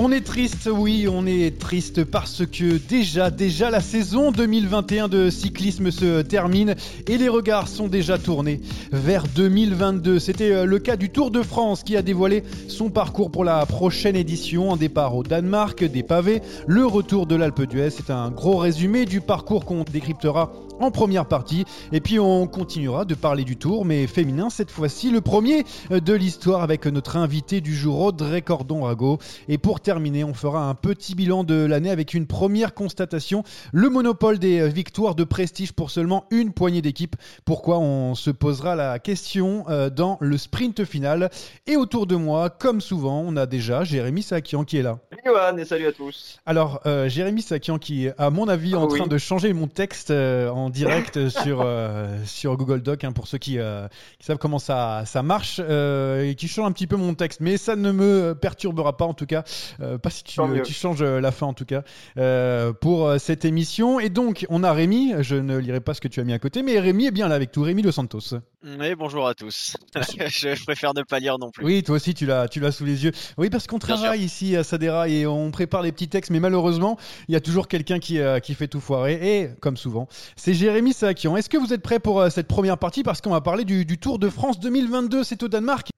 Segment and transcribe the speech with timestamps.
[0.00, 5.30] On est triste, oui, on est triste parce que déjà, déjà la saison 2021 de
[5.30, 6.74] cyclisme se termine
[7.06, 10.18] et les regards sont déjà tournés vers 2022.
[10.18, 13.64] C'était euh, le cas du Tour de France qui a dévoilé son parcours pour la
[13.66, 14.72] prochaine édition.
[14.72, 17.90] Un départ au Danemark, des pavés, le retour de l'Alpe d'Huez.
[17.90, 21.64] C'est un gros résumé du parcours qu'on décryptera en première partie.
[21.92, 26.12] Et puis on continuera de parler du Tour, mais féminin cette fois-ci, le premier de
[26.12, 29.18] l'histoire avec notre invité du jour, Audrey Cordon-Rago.
[29.48, 33.88] Et pour terminer, on fera un petit bilan de l'année avec une première constatation, le
[33.88, 37.16] monopole des victoires de prestige pour seulement une poignée d'équipes.
[37.44, 41.30] Pourquoi on se posera la question euh, dans le sprint final.
[41.66, 44.98] Et autour de moi, comme souvent, on a déjà Jérémy Sakian qui est là.
[45.10, 46.38] Salut Johan et salut à tous.
[46.46, 48.98] Alors, euh, Jérémy Sakian qui est, à mon avis, en Ah oui.
[48.98, 53.26] train de changer mon texte euh, en direct sur, euh, sur Google Doc, hein, pour
[53.26, 53.86] ceux qui, euh,
[54.18, 57.40] qui savent comment ça, ça marche, euh, et qui change un petit peu mon texte.
[57.40, 59.44] Mais ça ne me perturbera pas, en tout cas.
[59.80, 61.82] Euh, pas si tu, tu changes la fin, en tout cas,
[62.18, 64.00] euh, pour cette émission.
[64.00, 65.12] Et donc, on a Rémi.
[65.20, 67.28] Je ne lirai pas ce que tu as mis à côté, mais Rémi est bien
[67.28, 67.62] là avec tout.
[67.62, 68.34] Rémi Dos Santos.
[68.66, 69.76] Oui, bonjour à tous.
[69.94, 71.64] je préfère ne pas lire non plus.
[71.64, 73.12] Oui, toi aussi, tu l'as, tu l'as sous les yeux.
[73.36, 76.96] Oui, parce qu'on travaille ici à Sadera et on prépare les petits textes, mais malheureusement,
[77.28, 79.18] il y a toujours quelqu'un qui, euh, qui fait tout foirer.
[79.20, 81.36] Et comme souvent, c'est Jérémy Sakian.
[81.36, 83.02] Est-ce que vous êtes prêts pour euh, cette première partie?
[83.02, 85.24] Parce qu'on va parler du, du Tour de France 2022.
[85.24, 85.90] C'est au Danemark.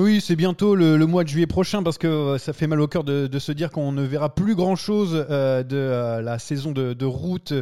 [0.00, 2.86] Oui, c'est bientôt le, mois de juillet prochain parce que euh, ça fait mal au
[2.86, 7.04] cœur de, se dire qu'on ne verra plus grand-chose euh, de euh, la saison de,
[7.04, 7.52] route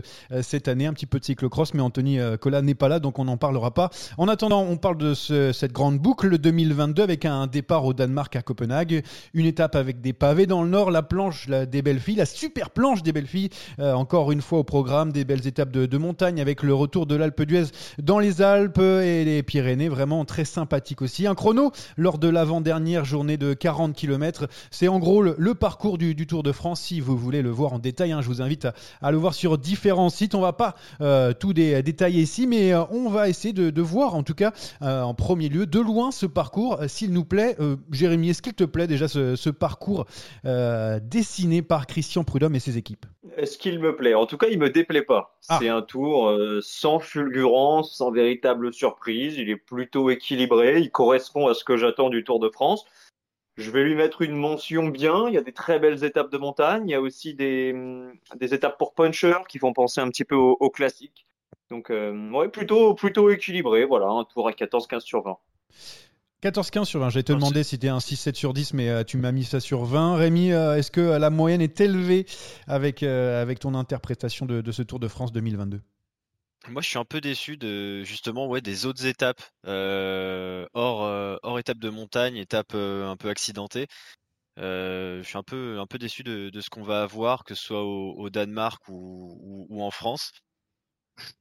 [0.42, 0.84] cette année.
[0.84, 3.72] Un petit peu de cyclocross, mais Anthony Collat n'est pas là, donc on n'en parlera
[3.72, 3.88] pas.
[4.19, 8.36] En attendant, on parle de ce- cette grande boucle 2022 avec un départ au Danemark
[8.36, 12.00] à Copenhague, une étape avec des pavés dans le nord, la planche la- des belles
[12.00, 13.48] filles, la super planche des belles filles,
[13.78, 17.14] encore une fois au programme, des belles étapes de, de montagne avec le retour de
[17.16, 17.68] l'Alpe d'Huez
[18.03, 21.26] dans les Alpes et les Pyrénées, vraiment très sympathique aussi.
[21.26, 24.48] Un chrono lors de l'avant-dernière journée de 40 km.
[24.70, 26.81] C'est en gros le, parcours du, Tour de France.
[26.81, 28.69] Si vous voulez le voir en détail, hein, je vous invite
[29.00, 30.34] à, le voir sur différents sites.
[30.34, 33.82] On va pas euh, tout dé- détailler ici, mais euh, on va essayer de, de
[33.82, 37.56] voir, en tout cas, euh, en premier lieu, de loin ce parcours, s'il nous plaît.
[37.91, 40.06] Jérémy, est-ce qu'il te plaît déjà ce, parcours
[40.44, 43.06] dessiné par Christian Prudhomme et ses équipes?
[43.37, 44.14] Est-ce qu'il me plaît?
[44.14, 45.37] En tout cas, il me déplaît pas.
[45.48, 45.59] Ah.
[45.60, 49.37] C'est un tour euh, sans fulgurance, sans véritable surprise.
[49.37, 50.81] Il est plutôt équilibré.
[50.81, 52.86] Il correspond à ce que j'attends du Tour de France.
[53.56, 55.28] Je vais lui mettre une mention bien.
[55.28, 56.89] Il y a des très belles étapes de montagne.
[56.89, 60.24] Il y a aussi des, hum, des étapes pour puncher qui font penser un petit
[60.24, 61.27] peu au, au classique.
[61.71, 63.84] Donc, euh, ouais, plutôt, plutôt équilibré.
[63.84, 65.39] Voilà, un tour à 14-15 sur 20.
[66.42, 69.16] 14-15 sur 20, j'allais te demander si c'était un 6-7 sur 10, mais euh, tu
[69.16, 70.16] m'as mis ça sur 20.
[70.16, 72.27] Rémi, euh, est-ce que euh, la moyenne est élevée
[72.66, 75.80] avec, euh, avec ton interprétation de, de ce Tour de France 2022
[76.68, 81.00] Moi, je suis un peu déçu de justement ouais des autres étapes hors
[81.42, 83.86] hors étape de montagne, étape un peu accidentée.
[84.59, 87.65] Je suis un peu un peu déçu de, de ce qu'on va avoir, que ce
[87.65, 90.33] soit au, au Danemark ou, ou, ou en France.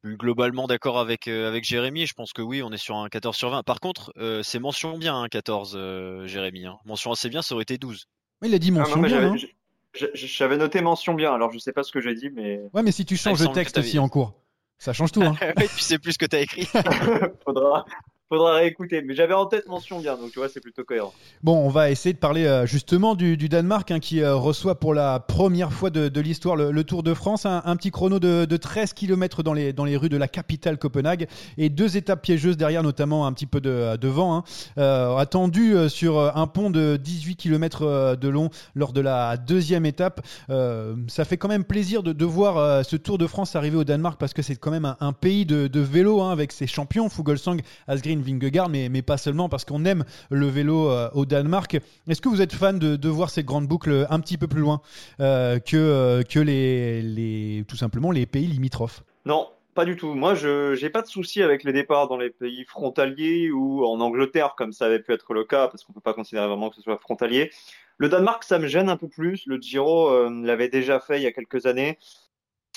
[0.04, 2.06] Je suis globalement d'accord avec euh, avec Jérémy.
[2.08, 3.64] Je pense que oui, on est sur un 14 sur 20.
[3.64, 6.66] Par contre, euh, c'est mention bien, hein, 14, euh, Jérémy.
[6.66, 6.78] hein.
[6.86, 8.08] Mention assez bien, ça aurait été 12.
[8.44, 10.08] Il a dit Ah, mention non, mais bien, j'avais- hein.
[10.14, 12.62] J'avais noté mention bien, alors je sais pas ce que j'ai dit, mais.
[12.74, 14.34] Ouais, mais si tu changes de texte aussi en cours,
[14.78, 15.22] ça change tout.
[15.24, 15.36] Hein.
[15.78, 16.66] tu sais plus ce que tu as écrit.
[17.46, 17.86] faudra,
[18.30, 19.02] faudra réécouter.
[19.02, 21.14] Mais j'avais en tête mention bien, donc tu vois, c'est plutôt cohérent.
[21.44, 24.94] Bon, on va essayer de parler euh, justement du, Danemark hein, qui euh, reçoit pour
[24.94, 27.46] la première fois de, l'histoire le, Tour de France.
[27.46, 31.28] Un, petit chrono de, 13 km dans les, dans les rues de la capitale Copenhague
[31.58, 34.38] et deux étapes piégeuses derrière, notamment un petit peu de, de vent.
[34.38, 34.44] Hein.
[34.78, 40.26] Euh, attendu sur un pont de 18 km de long lors de la deuxième étape.
[40.50, 44.34] ça fait quand même plaisir de, voir ce Tour de France arriver au Danemark parce
[44.34, 47.58] que c'est quand même un, pays de, vélo hein, avec ses champions, Fuglsang,
[47.88, 51.78] Asgreen Vingegaard, mais, pas seulement parce qu'on aime le vélo euh, au Danemark.
[52.08, 54.82] Est-ce que vous êtes fan de, voir ces grandes boucles un petit peu plus loin
[55.20, 59.04] euh, que, euh, les, tout simplement les pays limitrophes?
[59.26, 60.14] Non, pas du tout.
[60.14, 64.00] Moi, je n'ai pas de souci avec les départs dans les pays frontaliers ou en
[64.00, 66.70] Angleterre, comme ça avait pu être le cas, parce qu'on ne peut pas considérer vraiment
[66.70, 67.52] que ce soit frontalier.
[67.98, 69.46] Le Danemark, ça me gêne un peu plus.
[69.46, 71.98] Le Giro l'avait déjà fait il y a quelques années.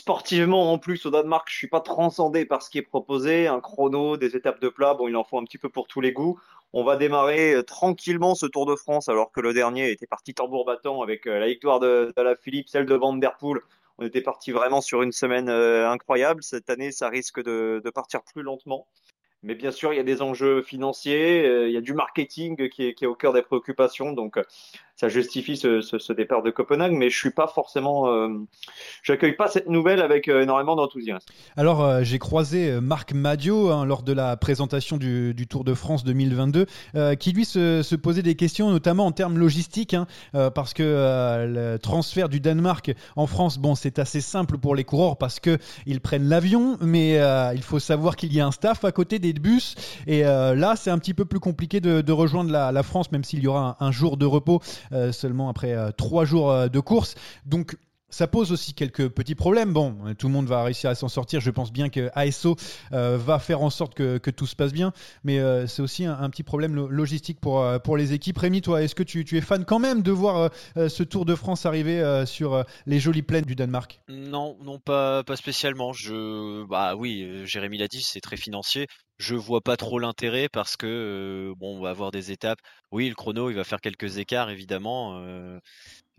[0.09, 3.47] Sportivement, en plus, au Danemark, je suis pas transcendé par ce qui est proposé.
[3.47, 6.01] Un chrono, des étapes de plat, bon, il en faut un petit peu pour tous
[6.01, 6.41] les goûts.
[6.73, 10.33] On va démarrer euh, tranquillement ce Tour de France, alors que le dernier était parti
[10.33, 13.61] tambour battant avec euh, la victoire de, la Philippe, celle de Van Der Poel.
[13.99, 16.43] On était parti vraiment sur une semaine euh, incroyable.
[16.43, 18.87] Cette année, ça risque de, partir plus lentement.
[19.43, 22.87] Mais bien sûr, il y a des enjeux financiers, il y a du marketing qui
[22.87, 24.13] est, qui est, au cœur des préoccupations.
[24.13, 24.39] Donc,
[24.99, 28.31] ça justifie ce, départ de Copenhague, mais je suis pas forcément, euh,
[29.05, 31.25] j'accueille pas cette nouvelle avec euh, énormément d'enthousiasme.
[31.57, 36.03] Alors euh, j'ai croisé Marc Madio hein, lors de la présentation du, Tour de France
[36.03, 36.67] 2022,
[37.21, 42.29] qui lui se, posait des questions, notamment en termes logistiques, hein, parce que le transfert
[42.29, 46.29] du Danemark en France, bon c'est assez simple pour les coureurs parce que ils prennent
[46.29, 47.15] l'avion, mais
[47.55, 50.91] il faut savoir qu'il y a un staff à côté des bus, et là c'est
[50.91, 54.17] un petit peu plus compliqué de, rejoindre la, France, même s'il y aura un jour
[54.17, 57.15] de repos euh, seulement après euh, trois jours euh, de course.
[57.47, 57.77] Donc
[58.11, 59.73] ça pose aussi quelques petits problèmes.
[59.73, 61.41] Bon, tout le monde va réussir à s'en sortir.
[61.41, 62.57] Je pense bien que ASO
[62.91, 64.93] va faire en sorte que, tout se passe bien.
[65.25, 68.39] Mais c'est aussi un, petit problème logistique pour, pour les équipes.
[68.39, 71.67] Rémi, toi, est-ce que tu, es fan quand même de voir ce Tour de France
[71.67, 74.01] arriver sur les jolies plaines du Danemark?
[74.09, 75.93] Non, non, pas, pas spécialement.
[75.93, 78.87] Je, bah oui, Jérémy l'a dit, c'est très financier
[79.19, 82.61] je vois pas trop l'intérêt parce que bon, on va avoir des étapes.
[82.93, 85.21] Oui, le chrono, il va faire quelques écarts évidemment.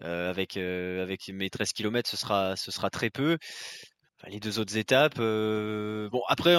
[0.02, 3.38] Avec avec mes 13 km, ce sera ce sera très peu.
[4.28, 5.18] les deux autres étapes.
[5.18, 6.56] bon, après,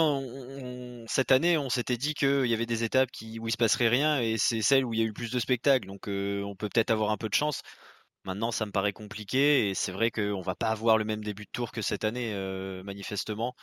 [1.07, 3.89] cette année, on s'était dit qu'il y avait des étapes qui, où il se passerait
[3.89, 5.87] rien et c'est celle où il y a eu le plus de spectacles.
[5.87, 7.61] Donc, on peut peut-être avoir un peu de chance.
[8.25, 11.45] Maintenant, ça me paraît compliqué et c'est vrai qu'on va pas avoir le même début
[11.45, 12.35] de tour que cette année,
[12.85, 13.55] manifestement.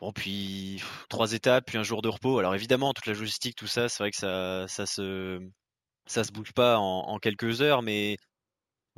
[0.00, 2.38] Bon, puis trois étapes, puis un jour de repos.
[2.38, 5.38] Alors évidemment, toute la logistique, tout ça, c'est vrai que ça, ça se,
[6.06, 8.16] ça se bouge pas en quelques heures, mais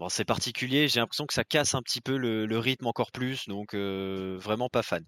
[0.09, 3.75] C'est particulier, j'ai l'impression que ça casse un petit peu le, rythme encore plus, donc
[3.75, 5.05] euh, vraiment pas fan.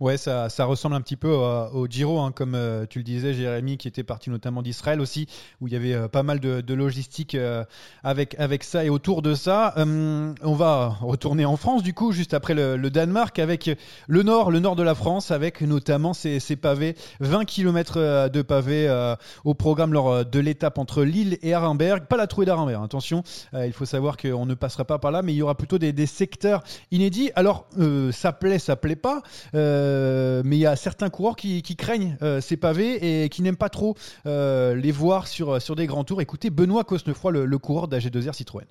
[0.00, 3.76] Ouais, ça, ressemble un petit peu au, Giro, hein, comme euh, tu le disais, Jérémy,
[3.76, 5.26] qui était parti notamment d'Israël aussi,
[5.60, 7.36] où il y avait euh, pas mal de, logistique
[8.02, 9.74] avec, avec ça et autour de ça.
[9.76, 13.70] On va retourner en France, du coup, juste après le, Danemark, avec
[14.06, 19.14] le nord, le nord de la France, avec notamment ces, pavés, 20 km de pavés
[19.44, 22.06] au programme lors de l'étape entre Lille et Arenberg.
[22.06, 25.22] Pas la trouée d'Arenberg, attention, il faut savoir que on ne passera pas par là,
[25.22, 27.30] mais il y aura plutôt des, secteurs inédits.
[27.34, 29.22] Alors, euh, ça plaît, ça plaît pas,
[29.54, 33.56] euh, mais il y a certains coureurs qui, craignent euh, ces pavés et qui n'aiment
[33.56, 36.20] pas trop les voir sur, sur des grands tours.
[36.20, 38.66] Écoutez, Benoît Cosnefroy, le, coureur d'AG2R Citroën.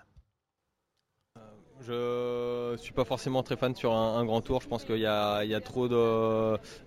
[1.82, 4.62] Je suis pas forcément très fan sur un, grand tour.
[4.62, 5.88] Je pense qu'il y, a trop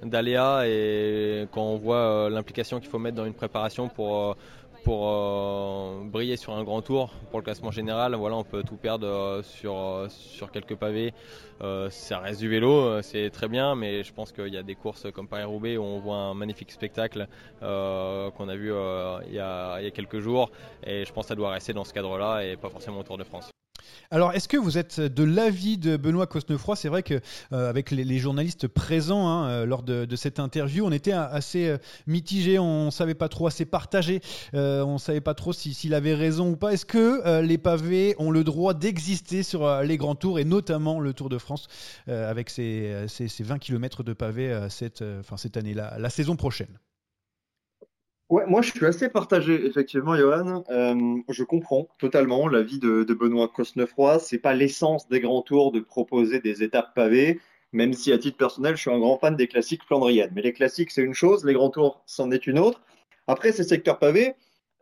[0.02, 4.36] d'aléas et quand on voit l'implication qu'il faut mettre dans une préparation pour
[4.82, 8.14] pour euh, briller sur un grand tour pour le classement général.
[8.14, 11.12] Voilà, on peut tout perdre euh, sur, euh, sur quelques pavés.
[11.90, 15.06] ça reste du vélo, c'est très bien, mais je pense qu'il y a des courses
[15.12, 17.28] comme Paris-Roubaix où on voit un magnifique spectacle
[17.60, 18.72] qu'on a vu
[19.28, 20.50] il y a, il, y a, quelques jours.
[20.84, 23.18] Et je pense que ça doit rester dans ce cadre-là et pas forcément au Tour
[23.18, 23.50] de France.
[24.10, 26.76] Alors, est-ce que vous êtes de l'avis de Benoît Cosnefroy?
[26.76, 27.20] C'est vrai que
[27.52, 31.78] euh, avec les, journalistes présents hein, euh, lors de, cette interview, on était assez euh,
[32.06, 34.20] mitigé, on savait pas trop, assez partagé,
[34.52, 36.72] on savait pas trop s'il avait raison ou pas.
[36.72, 41.12] Est-ce que les pavés ont le droit d'exister sur les grands tours et notamment le
[41.12, 41.68] Tour de France
[42.06, 43.06] avec ces,
[43.40, 45.04] 20 km de pavés cette,
[45.36, 46.78] cette année-là, la saison prochaine?
[48.30, 50.62] Ouais, moi je suis assez partagé, effectivement, Johan.
[50.70, 54.20] Euh, je comprends totalement l'avis de, de Benoît Cosnefroy.
[54.20, 57.40] C'est pas l'essence des grands tours de proposer des étapes pavées,
[57.72, 60.30] même si à titre personnel, je suis un grand fan des classiques flandriennes.
[60.32, 62.80] Mais les classiques, c'est une chose, les grands tours, c'en est une autre.
[63.26, 64.34] Après, ces secteurs pavés,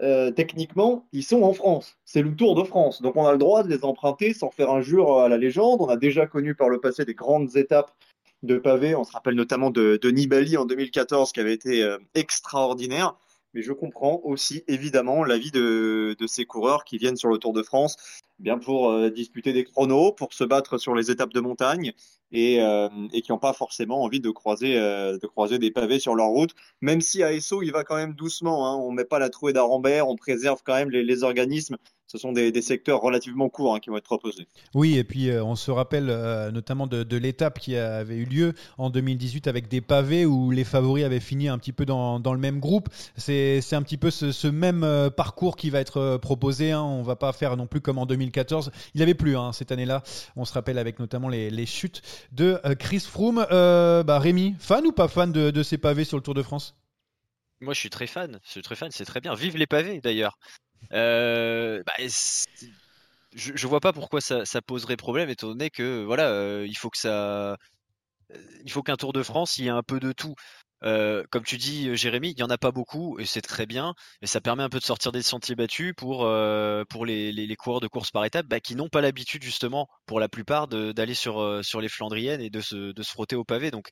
[0.02, 1.97] euh, techniquement, ils sont en France.
[2.05, 3.00] C'est le Tour de France.
[3.00, 5.81] Donc on a le droit de les emprunter sans faire injure à la légende.
[5.81, 7.93] On a déjà connu par le passé des grandes étapes
[8.43, 8.95] de pavés.
[8.95, 13.17] On se rappelle notamment de, Nibali en 2014 qui avait été euh, extraordinaire.
[13.59, 17.53] Mais je comprends aussi évidemment l'avis de, de ces coureurs qui viennent sur le Tour
[17.53, 17.97] de France
[18.38, 21.92] bien pour euh, disputer des chronos, pour se battre sur les étapes de montagne
[22.30, 26.14] et, euh, qui n'ont pas forcément envie de croiser, euh, de croiser des pavés sur
[26.14, 26.54] leur route.
[26.80, 28.66] Même si à ESSO, il va quand même doucement.
[28.66, 28.76] Hein.
[28.76, 31.76] On met pas la trouée d'Arambert, on préserve quand même les, organismes
[32.07, 34.47] ce sont des, secteurs relativement courts hein, qui vont être proposés.
[34.73, 36.07] Oui, et puis on se rappelle
[36.52, 41.04] notamment de, l'étape qui avait eu lieu en 2018 avec des pavés où les favoris
[41.04, 42.88] avaient fini un petit peu dans, le même groupe.
[43.18, 46.73] C'est un petit peu ce, même parcours qui va être proposé.
[46.73, 46.83] Hein.
[46.83, 48.70] On va pas faire non plus comme en 2014.
[48.94, 50.02] Il avait plus hein, cette année-là.
[50.37, 53.47] On se rappelle avec notamment les, chutes de euh, Chris Froome.
[53.50, 56.76] Euh, bah, Rémi, fan ou pas fan de, ces pavés sur le Tour de France?
[57.61, 58.38] Moi, je suis très fan.
[58.44, 58.90] Je suis très fan.
[58.90, 59.35] C'est très bien.
[59.35, 60.38] Vive les pavés, d'ailleurs.
[60.92, 61.94] Euh, bah,
[63.35, 67.56] je, je vois pas pourquoi ça, poserait problème, étant donné que voilà, il faut qu'un
[68.97, 70.35] Tour de France, y ait un peu de tout.
[70.85, 73.94] Euh, comme tu dis, Jérémy, il n'y en a pas beaucoup et c'est très bien.
[74.23, 77.56] Et ça permet un peu de sortir des sentiers battus pour, euh, pour les, les,
[77.56, 81.14] coureurs de course par étapes bah, qui n'ont pas l'habitude, justement, pour la plupart, d'aller
[81.14, 83.70] sur, euh, sur les Flandriennes et de se, de se frotter au pavé.
[83.70, 83.88] Donc,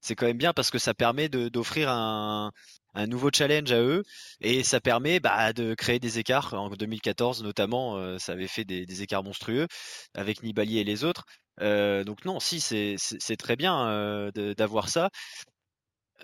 [0.00, 2.52] c'est quand même bien parce que ça permet d'offrir un,
[2.94, 4.02] un nouveau challenge à eux
[4.40, 6.54] et ça permet bah, de créer des écarts.
[6.54, 9.66] En 2014, notamment, ça avait fait des, des, écarts monstrueux
[10.14, 11.24] avec Nibali et les autres.
[11.60, 15.10] donc, non, si, c'est très bien d'avoir ça.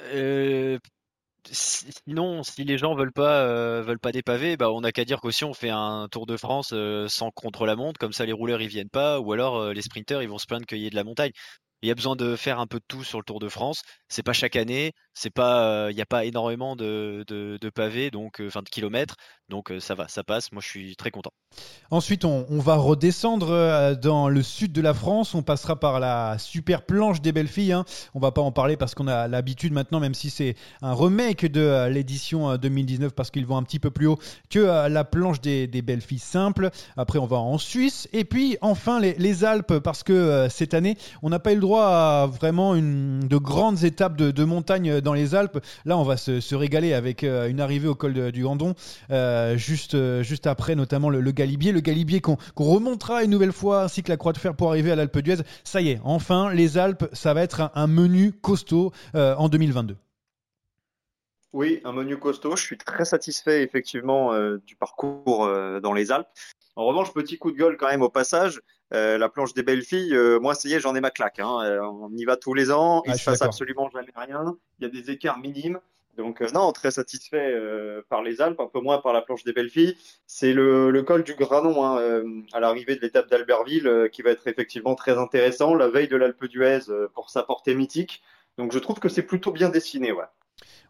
[0.01, 0.79] Euh,
[1.51, 5.05] sinon, si les gens veulent pas euh, veulent pas des pavés, bah on n'a qu'à
[5.05, 8.61] dire qu'aussi on fait un Tour de France euh, sans contre-la-montre, comme ça les rouleurs
[8.63, 10.97] ils viennent pas, ou alors les sprinteurs ils vont se plaindre qu'il y ait de
[10.97, 11.33] la montagne.
[11.83, 13.83] Il y a besoin de faire un peu de tout sur le Tour de France.
[14.09, 18.41] C'est pas chaque année, c'est pas, il n'y a pas énormément de, de, pavés, donc
[18.47, 19.17] enfin de kilomètres,
[19.49, 20.53] donc ça va, ça passe.
[20.53, 21.33] Moi je suis très content.
[21.93, 25.37] Ensuite, on, va redescendre euh, dans le sud de la France.
[25.37, 27.73] On passera par la super planche des belles filles.
[27.73, 27.85] Hein.
[28.15, 31.47] On va pas en parler parce qu'on a l'habitude maintenant, même si c'est un remake
[31.47, 34.19] de euh, l'édition 2019 euh, parce qu'ils vont un petit peu plus haut
[34.51, 36.71] que la planche des, belles filles simples.
[36.97, 38.09] Après, on va en Suisse.
[38.13, 41.85] Et puis, enfin, les, Alpes parce que cette année, on n'a pas eu le droit
[41.85, 45.59] à vraiment une, de grandes étapes de, montagne dans les Alpes.
[45.85, 48.75] Là, on va se, régaler avec une arrivée au col du Gandon
[49.57, 54.11] juste, juste après, notamment le, Galibier, le Galibier qu'on remontera une nouvelle fois, ainsi que
[54.11, 55.43] la Croix de Fer pour arriver à l'Alpe d'Huez.
[55.65, 59.97] Ça y est, enfin, les Alpes, ça va être un, menu costaud euh, en 2022.
[61.53, 62.57] Oui, un menu costaud.
[62.57, 66.29] Je suis très satisfait effectivement euh, du parcours euh, dans les Alpes.
[66.75, 68.61] En revanche, petit coup de gueule quand même au passage.
[68.91, 71.39] La planche des belles filles, moi, ça y est, j'en ai ma claque.
[71.39, 71.81] Hein.
[71.83, 73.03] on y va tous les ans.
[73.07, 74.57] Il ne ah, se passe absolument jamais rien.
[74.79, 75.81] Il y a des écarts minimes.
[76.17, 79.45] Donc euh, non, très satisfait euh, par les Alpes, un peu moins par la planche
[79.45, 79.97] des belles filles.
[80.27, 84.47] C'est le, col du Granon hein, euh, à l'arrivée de l'étape d'Albertville qui va être
[84.47, 86.81] effectivement très intéressant, la veille de l'Alpe d'Huez
[87.15, 88.23] pour sa portée mythique.
[88.57, 90.13] Donc je trouve que c'est plutôt bien dessiné.
[90.13, 90.25] Ouais.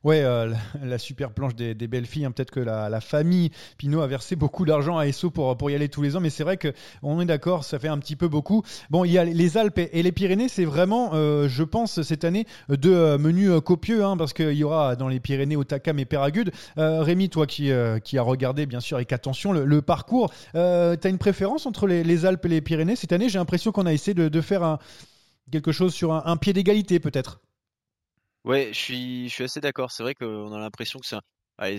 [0.05, 2.25] Ouais, euh, la, super planche des, belles filles.
[2.25, 2.31] Hein.
[2.31, 5.89] Peut-être que la, famille Pinot a versé beaucoup d'argent à Esso pour, pour y aller
[5.89, 8.63] tous les ans, mais c'est vrai qu'on est d'accord, ça fait un petit peu beaucoup.
[8.91, 12.25] Bon, il y a les Alpes et les Pyrénées, c'est vraiment, euh, je pense, cette
[12.25, 16.05] année, de euh, menus copieux, hein, parce qu'il y aura dans les Pyrénées Otakam et
[16.05, 16.53] Péragude.
[16.77, 17.71] Rémi, toi qui,
[18.05, 22.27] qui a regardé, bien sûr, avec attention le, parcours, tu as une préférence entre les,
[22.27, 24.79] Alpes et les Pyrénées Cette année, j'ai l'impression qu'on a essayé de, faire
[25.51, 27.41] quelque chose sur un pied d'égalité, peut-être.
[28.47, 29.91] Ouais, je suis, je suis assez d'accord.
[29.91, 31.17] C'est vrai qu'on a l'impression que c'est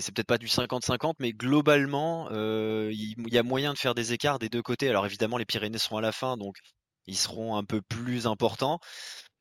[0.01, 4.11] c'est peut-être pas du 50-50, mais globalement, euh, il y, a moyen de faire des
[4.11, 4.89] écarts des deux côtés.
[4.89, 6.57] Alors évidemment, les Pyrénées seront à la fin, donc
[7.05, 8.79] ils seront un peu plus importants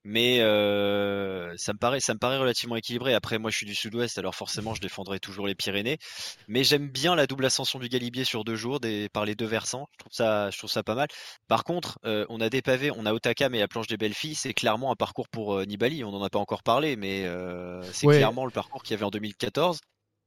[0.07, 3.13] mais euh, ça me paraît ça me paraît relativement équilibré.
[3.13, 5.99] Après moi je suis du sud-ouest alors forcément je défendrai toujours les Pyrénées,
[6.47, 9.47] mais j'aime bien la double ascension du Galibier sur deux jours des, par les deux
[9.47, 9.89] versants.
[9.95, 11.09] Je trouve ça je trouve ça pas mal.
[11.49, 14.15] Par contre euh, on a des pavés, on a Otaka mais la planche des belles
[14.15, 16.05] filles c'est clairement un parcours pour euh, Nibali.
[16.05, 17.27] On n'en a pas encore parlé mais
[17.93, 19.81] c'est clairement le parcours qu'il y avait en 2014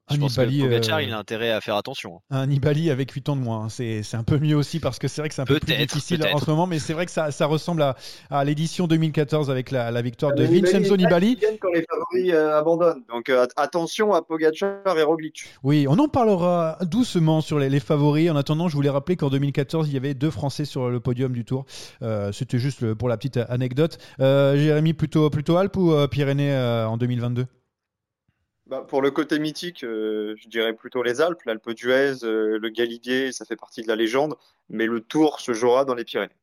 [0.09, 2.21] je pense que Pogacar, il a intérêt à faire attention.
[2.29, 3.69] Un Nibali avec 8 ans de moins, hein.
[3.69, 6.25] c'est un peu mieux aussi parce que c'est vrai que c'est un peu plus difficile
[6.33, 7.95] en ce moment, mais c'est vrai que ça, ça ressemble à,
[8.29, 11.37] à l'édition 2014 avec la, la victoire de Vincenzo Nibali.
[11.59, 15.45] quand les favoris euh, abandonnent, donc euh, attention à Pogacar et Roglic.
[15.63, 18.29] Oui, on en parlera doucement sur les, les, favoris.
[18.29, 21.31] En attendant, je voulais rappeler qu'en 2014, il y avait deux Français sur le podium
[21.31, 21.65] du Tour.
[22.01, 23.97] Euh, C'était juste pour la petite anecdote.
[24.19, 27.45] Euh, Jérémy, plutôt, plutôt Alpes ou Pyrénées en 2022
[28.69, 32.69] bah, pour le côté mythique, euh, je dirais plutôt les Alpes, l'Alpe d'Huez, euh, le
[32.69, 34.35] Galibier, ça fait partie de la légende,
[34.69, 36.35] mais le Tour se jouera dans les Pyrénées.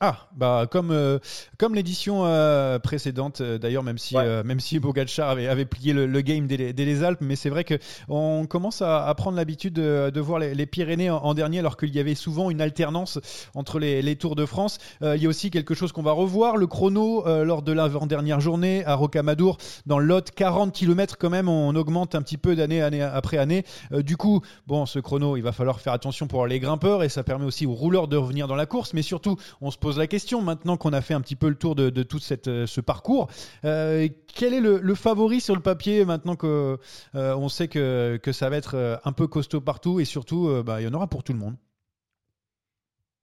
[0.00, 1.18] Ah, bah comme euh,
[1.58, 6.20] comme l'édition euh, précédente euh, d'ailleurs, même si même si Bogacar avait, avait plié le,
[6.20, 7.74] game dès les, Alpes, mais c'est vrai que
[8.08, 12.14] on commence à, prendre l'habitude de, voir les, Pyrénées en, dernier, alors qu'il y avait
[12.14, 13.18] souvent une alternance
[13.54, 14.78] entre les, Tours de France.
[15.00, 18.84] il y a aussi quelque chose qu'on va revoir, le chrono lors de l'avant-dernière journée
[18.84, 22.82] à Rocamadour dans le Lot, 40 km quand même, on augmente un petit peu d'année
[22.82, 23.64] année après année.
[23.92, 27.22] du coup, bon, ce chrono, il va falloir faire attention pour les grimpeurs et ça
[27.22, 30.06] permet aussi aux rouleurs de revenir dans la course, mais surtout, on se pose la
[30.06, 32.80] question maintenant qu'on a fait un petit peu le tour de, tout cette, euh, ce
[32.80, 33.28] parcours.
[33.64, 36.78] Euh, quel est le, favori sur le papier maintenant qu'on
[37.14, 40.80] euh, on sait que, que, ça va être un peu costaud partout et surtout, bah,
[40.80, 41.56] il y en aura pour tout le monde?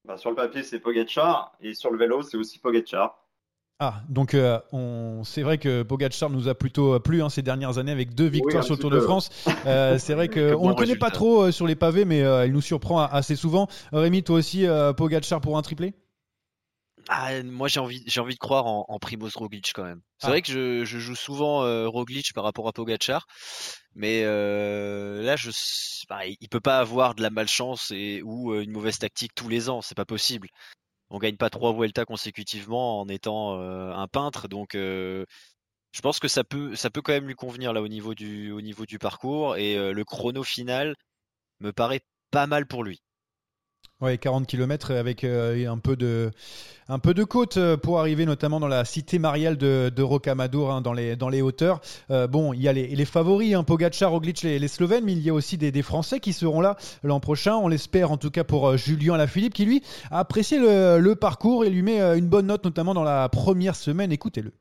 [0.05, 3.21] Bah, Sur le papier, c'est Pogacar et sur le vélo, c'est aussi Pogacar.
[3.79, 4.37] Ah, donc
[4.71, 5.23] on...
[5.25, 8.63] c'est vrai que Pogacar nous a plutôt plu hein, ces dernières années avec deux victoires
[8.63, 9.29] sur le Tour de France.
[9.65, 13.01] c'est vrai qu'on ne le connaît pas trop sur les pavés, mais il nous surprend
[13.01, 13.67] assez souvent.
[13.91, 15.93] Rémi, toi aussi, Pogacar pour un triplé?
[17.09, 20.01] Ah, moi j'ai envie, j'ai envie de croire en, en Primoz Roglic quand même.
[20.17, 20.29] C'est ah.
[20.31, 23.27] vrai que je, je, joue souvent euh, Roglic par rapport à Pogachar,
[23.93, 25.51] mais euh, là je,
[26.09, 29.49] bah, il peut pas avoir de la malchance et ou euh, une mauvaise tactique tous
[29.49, 30.49] les ans, c'est pas possible.
[31.09, 36.27] On gagne pas trois Vuelta consécutivement en étant euh, un peintre, donc je pense que
[36.27, 38.99] ça peut, ça peut quand même lui convenir là au niveau du, au niveau du
[38.99, 40.95] parcours et le chrono final
[41.59, 43.01] me paraît pas mal pour lui.
[44.01, 46.29] Ouais, 40 km avec euh, un, peu de,
[46.89, 50.81] un peu de côte euh, pour arriver notamment dans la cité mariale de, Rocamadour, hein,
[50.81, 51.79] dans, les, dans les hauteurs.
[52.11, 55.19] Euh, bon, il y a les, favoris, hein, Pogacar, Roglic, les, les, Slovènes, mais il
[55.19, 57.55] y a aussi des, Français qui seront là l'an prochain.
[57.55, 61.63] On l'espère en tout cas pour Julien Alaphilippe qui lui a apprécié le, le, parcours
[61.63, 64.11] et lui met une bonne note notamment dans la première semaine.
[64.11, 64.51] Écoutez-le.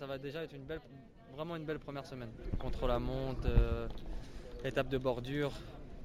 [0.00, 0.80] Ça va déjà être une belle,
[1.36, 2.30] vraiment une belle première semaine.
[2.58, 3.46] Contre la monte,
[4.64, 5.52] étape de bordure,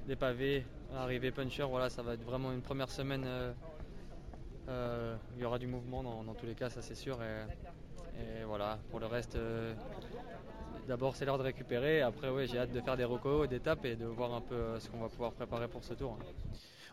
[0.06, 3.24] des pavés, arrivée puncher, voilà, ça va être vraiment une première semaine.
[3.26, 3.52] Euh,
[4.68, 7.18] euh, il y aura du mouvement dans, tous les cas, ça c'est sûr.
[7.22, 9.74] Et, voilà, pour le reste, euh,
[10.88, 12.02] d'abord c'est l'heure de récupérer.
[12.02, 14.88] Après, oui, j'ai hâte de faire des recos, d'étapes et de voir un peu ce
[14.88, 16.18] qu'on va pouvoir préparer pour ce tour.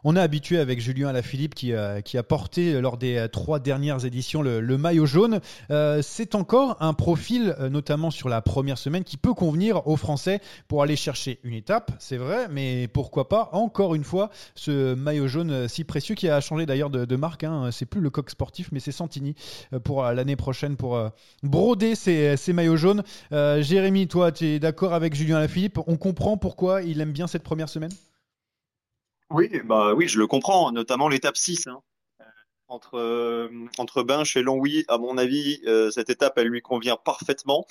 [0.03, 3.60] On est habitué avec Julien Alaphilippe qui, euh, qui a porté lors des euh, trois
[3.60, 5.41] dernières éditions le, maillot jaune.
[5.72, 10.39] Euh, c'est encore un profil, notamment sur la première semaine, qui peut convenir aux Français
[10.69, 15.28] pour aller chercher une étape, c'est vrai, mais pourquoi pas encore une fois ce maillot
[15.28, 17.43] jaune si précieux qui a changé d'ailleurs de, marque.
[17.43, 17.69] Hein.
[17.71, 19.36] C'est plus le coq sportif, mais c'est Santini
[19.84, 21.02] pour l'année prochaine pour
[21.43, 23.04] broder ces, maillots jaunes.
[23.80, 27.44] Jérémy, toi, tu es d'accord avec Julien Alaphilippe On comprend pourquoi il aime bien cette
[27.44, 27.94] première semaine?
[29.30, 31.68] Oui, bah oui, je le comprends, notamment l'étape 6.
[31.68, 31.82] Hein.
[32.20, 32.26] Euh,
[32.68, 36.98] entre, euh, entre Binche et Longwy, à mon avis, euh, cette étape, elle lui convient
[36.98, 37.65] parfaitement.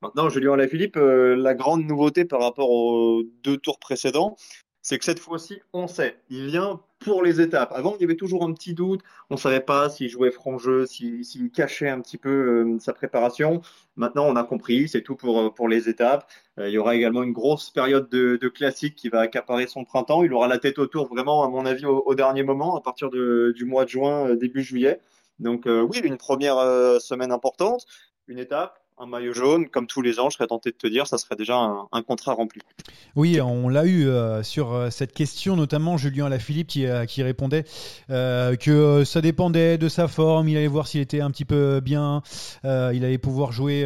[0.00, 4.34] Maintenant, Julien Alaphilippe, la grande nouveauté par rapport aux deux tours précédents,
[4.80, 6.18] c'est que cette fois-ci, on sait.
[6.28, 7.72] Il vient pour les étapes.
[7.74, 9.00] Avant, il y avait toujours un petit doute.
[9.30, 12.92] On ne savait pas s'il jouait franc jeu, s'il cachait un petit peu euh, sa
[12.92, 13.60] préparation.
[13.96, 14.88] Maintenant, on a compris.
[14.88, 16.26] C'est tout pour, euh, pour les étapes.
[16.58, 19.84] Euh, il y aura également une grosse période de, de classique qui va accaparer son
[19.84, 20.22] printemps.
[20.22, 23.52] Il aura la tête autour, vraiment, à mon avis, au, dernier moment, à partir de,
[23.56, 25.00] du mois de juin, début juillet.
[25.38, 26.56] Donc, oui, une première
[27.00, 27.86] semaine importante,
[28.28, 31.06] une étape un maillot jaune, comme tous les ans, je serais tenté de te dire,
[31.06, 32.60] ça serait déjà un, contrat rempli.
[33.16, 37.22] Oui, on l'a eu euh, sur euh, cette question, notamment Julien Alaphilippe qui, euh, qui
[37.22, 37.64] répondait
[38.08, 42.22] que ça dépendait de sa forme, il allait voir s'il était un petit peu bien,
[42.64, 42.68] il
[43.04, 43.84] allait pouvoir jouer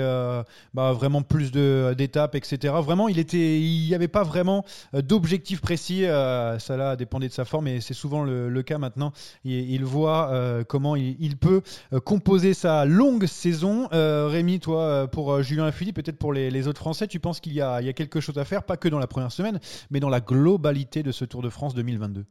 [0.75, 2.75] bah, vraiment plus d'étapes, etc.
[2.83, 7.45] Vraiment, il était, il n'y avait pas vraiment d'objectif précis, ça là dépendait de sa
[7.45, 9.12] forme et c'est souvent le, cas maintenant.
[9.45, 11.62] Il, voit comment il, peut
[12.05, 13.88] composer sa longue saison.
[13.92, 17.53] Rémi, toi, euh, pour euh, Julien Philippe, peut-être pour les, autres Français, tu penses qu'il
[17.53, 20.21] y, a, quelque chose à faire, pas que dans la première semaine, mais dans la
[20.21, 22.27] globalité de ce Tour de France 2022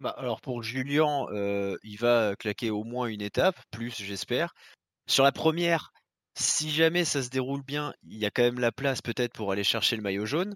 [0.00, 4.54] bah, alors pour Julien, euh, il va claquer au moins une étape, plus j'espère.
[5.08, 5.90] Sur la première,
[6.34, 9.50] si jamais ça se déroule bien, il y a quand même la place peut-être pour
[9.50, 10.54] aller chercher le maillot jaune.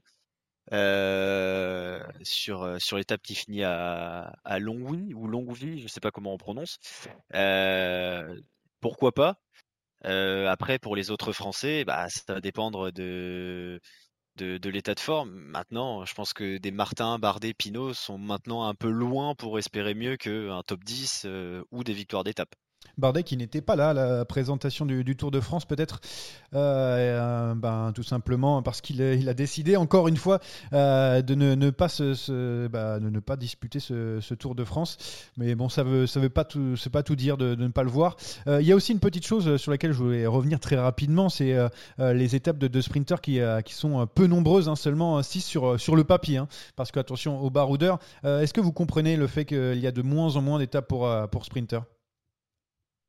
[2.22, 6.34] sur, sur l'étape qui finit à, à Longwy ou Longwy, je ne sais pas comment
[6.34, 6.78] on prononce.
[8.80, 9.40] pourquoi pas
[10.04, 13.80] euh, après, pour les autres Français, bah, ça va dépendre de,
[14.38, 15.30] l'état de forme.
[15.30, 19.94] Maintenant, je pense que des Martin, Bardet, Pinot sont maintenant un peu loin pour espérer
[19.94, 22.54] mieux qu'un top 10 euh, ou des victoires d'étape.
[22.98, 26.00] Bardet qui n'était pas là à la présentation du, Tour de France, peut-être
[26.54, 30.40] euh, ben, tout simplement parce qu'il il a décidé encore une fois
[30.72, 31.88] euh, de ne, pas
[32.68, 34.96] bah, disputer ce, Tour de France.
[35.36, 38.16] Mais bon, ça veut veut pas tout dire de, ne pas le voir.
[38.46, 41.28] Euh, il y a aussi une petite chose sur laquelle je voulais revenir très rapidement,
[41.28, 41.56] c'est
[41.98, 45.40] les étapes de, de sprinters qui, sont peu nombreuses, hein, seulement 6
[45.76, 46.38] sur le papier.
[46.38, 47.98] Hein, parce que attention au baroudeur.
[48.24, 51.10] Est-ce que vous comprenez le fait qu'il y a de moins en moins d'étapes pour
[51.30, 51.44] pour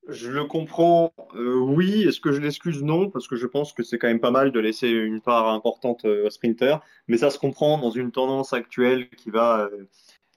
[0.09, 2.03] Je le comprends, euh, oui.
[2.03, 2.83] Est-ce que je l'excuse?
[2.83, 5.47] Non, parce que je pense que c'est quand même pas mal de laisser une part
[5.47, 6.81] importante euh, aux sprinters.
[7.07, 9.87] Mais ça se comprend dans une tendance actuelle qui va euh,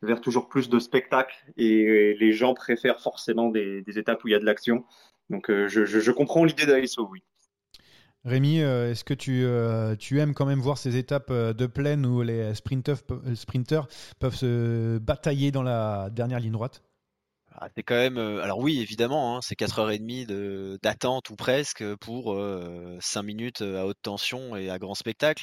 [0.03, 4.35] vers toujours plus de spectacles et les gens préfèrent forcément des, étapes où il y
[4.35, 4.85] a de l'action.
[5.31, 7.23] Donc je, comprends l'idée d'ASO, oui.
[8.25, 9.47] Rémi, est-ce que tu,
[9.99, 12.99] tu aimes quand même voir ces étapes de plaine où les sprinters
[14.21, 16.83] peuvent se batailler dans la dernière ligne droite?
[17.59, 18.19] Ah, c'est quand même.
[18.19, 23.63] euh, alors oui, évidemment, hein, c'est 4h30 de d'attente ou presque pour euh, 5 minutes
[23.63, 25.43] euh, à haute tension et à grand spectacle.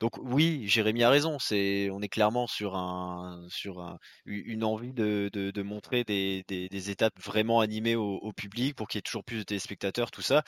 [0.00, 1.38] Donc oui, Jérémy a raison.
[1.50, 2.76] On est clairement sur
[4.26, 9.24] une envie de, montrer des, étapes vraiment animées au, public pour qu'il y ait toujours
[9.24, 10.42] plus de téléspectateurs, tout ça.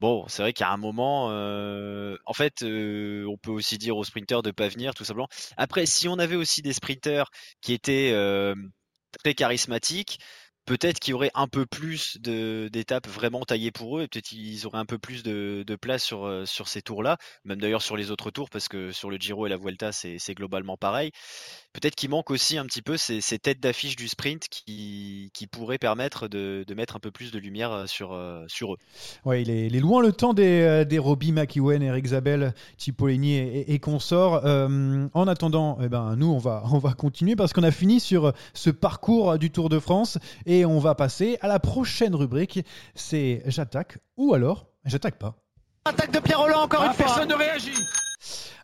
[0.00, 4.04] Bon, c'est vrai qu'à un moment, euh, en fait, euh, on peut aussi dire aux
[4.04, 5.28] sprinters de pas venir, tout simplement.
[5.56, 7.30] Après, si on avait aussi des sprinters
[7.62, 8.54] qui étaient euh,
[9.18, 10.18] très charismatiques,
[10.66, 14.66] peut-être qu'il y aurait un peu plus d'étapes vraiment taillées pour eux, et peut-être qu'ils
[14.66, 17.96] auraient un peu plus de, de place sur, euh, sur ces tours-là, même d'ailleurs sur
[17.96, 21.10] les autres tours, parce que sur le Giro et la Vuelta, c'est globalement pareil.
[21.72, 25.46] Peut-être qu'il manque aussi un petit peu ces, ces têtes d'affiche du sprint qui, qui
[25.48, 28.78] pourraient permettre de, de mettre un peu plus de lumière euh, sur, euh, sur eux.
[29.24, 34.44] Ouais, il est, loin le temps des, des Robbie McEwen, Eric Zabel, Cipollini et, consorts.
[34.44, 38.32] En attendant, eh ben, nous, on va, on va continuer parce qu'on a fini sur
[38.54, 42.60] ce parcours du Tour de France et on va passer à la prochaine rubrique.
[42.94, 45.34] C'est j'attaque ou alors j'attaque pas.
[45.86, 47.06] Attaque de Pierre Roland, encore une fois.
[47.06, 47.74] Personne ne réagit.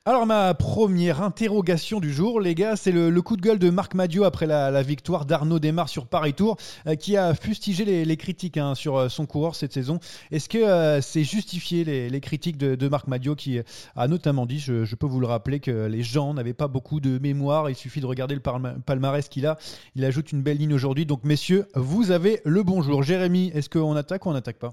[0.06, 3.92] Alors ma première interrogation du jour, les gars, c'est le, coup de gueule de Marc
[3.92, 8.56] Madio après la, victoire d'Arnaud Desmar sur Paris Tour, euh, qui a fustigé les, critiques
[8.56, 10.00] hein, sur euh, son coureur cette saison.
[10.30, 13.60] Est-ce que euh, c'est justifié les, critiques de, Marc Madio qui
[13.94, 17.18] a notamment dit, je, peux vous le rappeler, que les gens n'avaient pas beaucoup de
[17.18, 19.58] mémoire, il suffit de regarder le palma- palmarès qu'il a.
[19.96, 21.04] Il ajoute une belle ligne aujourd'hui.
[21.04, 23.02] Donc messieurs, vous avez le bonjour.
[23.02, 24.72] Jérémy, est-ce qu'on attaque ou on n'attaque pas?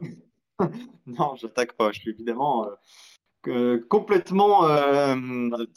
[1.05, 1.91] Non, j'attaque pas.
[1.91, 2.65] Je suis évidemment
[3.47, 5.15] euh, complètement euh,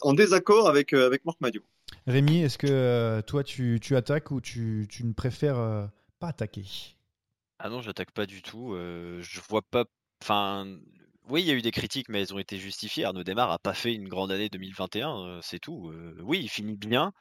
[0.01, 1.61] en désaccord avec, euh, avec Marc Madio.
[2.07, 5.85] Rémi, est-ce que euh, toi tu, tu attaques ou tu, tu ne préfères euh,
[6.19, 6.65] pas attaquer?
[7.59, 8.73] Ah non, j'attaque pas du tout.
[8.73, 9.85] euh, je vois pas.
[10.23, 10.65] Enfin,
[11.29, 13.05] oui, il y a eu des critiques, mais elles ont été justifiées.
[13.05, 15.89] Arnaud Démarre a pas fait une grande année 2021, euh, c'est tout.
[15.89, 17.13] Euh, oui, il finit bien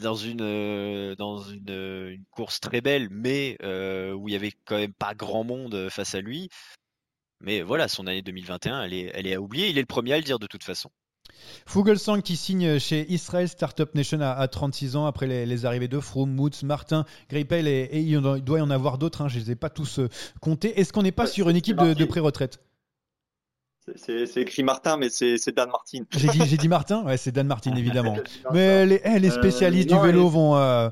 [0.00, 4.76] dans une dans une, une course très belle, mais euh, où il y avait quand
[4.76, 6.48] même pas grand monde face à lui.
[7.40, 9.68] Mais voilà, son année 2021, elle est elle est à oublier.
[9.68, 10.90] Il est le premier à le dire de toute façon.
[11.66, 15.86] Fuglsang qui signe chez Israel Startup Nation à, à 36 ans après les, les arrivées
[15.88, 18.70] de Froome, Moots, Martin, Greipel et, et il, y en a- il doit y en
[18.70, 20.08] avoir d'autres, hein, je ne les ai pas tous euh,
[20.40, 20.80] comptés.
[20.80, 22.60] Est-ce qu'on n'est pas Ouais, sur une équipe de, pré-retraite?
[23.96, 26.02] C'est- écrit Martin, mais c'est c'est Dan Martin.
[26.10, 27.04] J'ai dit, Martin?
[27.04, 28.16] Ouais, c'est Dan Martin évidemment.
[28.52, 30.90] Mais les, eh, Euh, spécialistes non, du vélo vont, euh,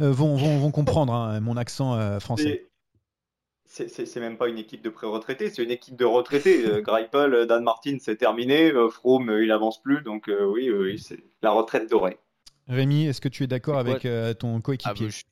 [0.00, 2.68] euh, vont, vont, vont comprendre hein, mon accent euh, français.
[3.84, 6.64] C'est- même pas une équipe de pré-retraités, c'est une équipe de retraités.
[6.64, 8.72] Euh, Greipel, euh, Dan Martin, c'est terminé.
[8.72, 10.02] Euh, Froome, il avance plus.
[10.02, 12.18] Donc euh, oui, oui, c'est la retraite dorée.
[12.68, 15.22] Rémi, est-ce que tu es d'accord avec euh, ton Ah, coéquipier bah, je,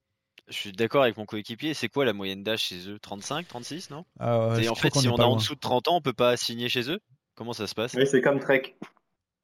[0.52, 1.72] je suis d'accord avec mon coéquipier.
[1.72, 2.98] C'est quoi la moyenne d'âge chez eux?
[2.98, 4.04] 35, 36, non?
[4.20, 6.12] Ah, ouais, Et en fait, si on est en dessous de 30 ans, on peut
[6.12, 7.00] pas signer chez eux?
[7.34, 7.94] Comment ça se passe?
[7.94, 8.76] Oui, c'est comme Trek.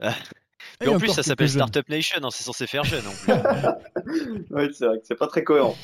[0.03, 0.07] Et
[0.79, 1.49] Puis en encore plus, ça s'appelle.
[1.49, 3.33] Startup Nation, hein, c'est censé faire jeune en plus.
[4.51, 5.75] Oui, c'est vrai que c'est pas très cohérent.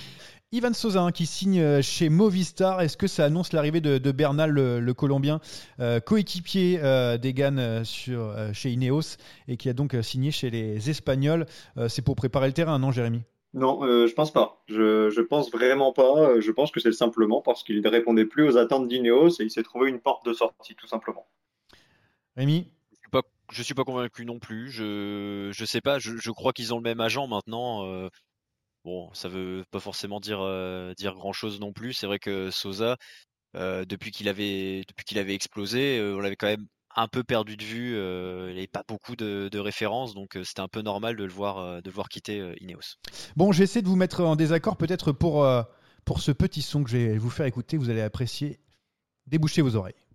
[0.57, 2.81] Ivan Sosa hein, qui signe euh, chez Movistar.
[2.81, 5.40] Est-ce que ça annonce l'arrivée de, de Bernal, le, le Colombien,
[5.81, 10.49] euh, coéquipier euh, d'Egan euh, sur, euh, chez Ineos et qui a donc signé chez
[10.49, 13.21] les Espagnols Euh, C'est pour préparer le terrain, non, Jérémy?
[13.53, 14.62] Non, euh, je pense pas.
[14.66, 16.40] Je, je pense vraiment pas.
[16.40, 19.51] Je pense que c'est simplement parce qu'il ne répondait plus aux attentes d'Ineos et il
[19.51, 21.27] s'est trouvé une porte de sortie, tout simplement.
[22.37, 22.69] Rémi?
[22.92, 24.71] Je suis pas, je suis pas convaincu non plus.
[24.71, 25.99] Je, je sais pas.
[25.99, 27.87] Je, je crois qu'ils ont le même agent maintenant.
[27.87, 28.09] euh,
[28.87, 31.92] bon, ça veut pas forcément dire euh, grand chose non plus.
[31.92, 32.96] C'est vrai que Sosa,
[33.57, 34.85] euh, depuis qu'il avait
[35.35, 37.90] explosé, euh, on l'avait quand même un peu perdu de vue.
[37.90, 41.90] il n'avait pas beaucoup de, références, donc c'était un peu normal de le voir de
[41.90, 42.96] voir quitter Ineos.
[43.37, 45.46] Bon, j'essaie de vous mettre en désaccord peut-être pour,
[46.07, 47.77] pour ce petit son que je vais vous faire écouter.
[47.77, 48.61] Vous allez apprécier.
[49.27, 50.06] Débouchez vos oreilles.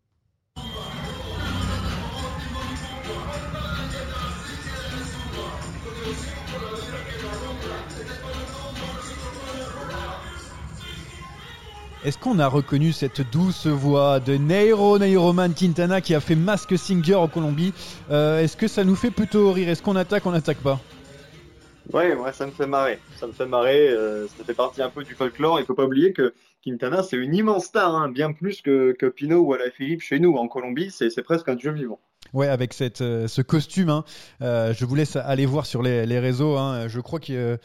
[12.04, 16.76] Est-ce qu'on a reconnu cette douce voix de Nairo Nairoman Quintana qui a fait Mask
[16.76, 17.74] Singer en Colombie?
[18.10, 19.70] Euh, Est-ce que ça nous fait plutôt rire?
[19.70, 20.80] Est-ce qu'on attaque, on n'attaque pas?
[21.92, 23.00] Ouais, ça me fait marrer.
[23.18, 23.90] Ça me fait marrer.
[23.90, 25.60] Euh, ça fait partie un peu du folklore.
[25.60, 29.08] Il faut pas oublier que Quintana, c'est une immense star, hein, bien plus que, que
[29.08, 30.36] Pinot ou Philippe chez nous.
[30.36, 32.00] En Colombie, c'est presque un dieu vivant.
[32.34, 34.06] Ouais, avec cette, euh, ce costume, hein.
[34.42, 36.56] euh, je vous laisse aller voir sur les, les réseaux.
[36.56, 36.88] Hein.
[36.88, 37.58] Je crois que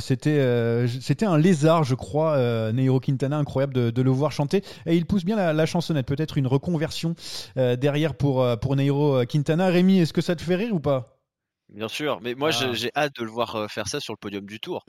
[0.00, 4.62] c'était un lézard, je crois, Neiro Quintana, incroyable de, le voir chanter.
[4.86, 7.16] Et il pousse bien la, la chansonnette, peut-être une reconversion
[7.56, 9.66] derrière pour, pour Neiro Quintana.
[9.66, 11.13] Rémi, est-ce que ça te fait rire ou pas?
[11.70, 12.72] Bien sûr, mais moi ah.
[12.72, 14.84] j'ai hâte de le voir euh, faire ça sur le podium du Tour.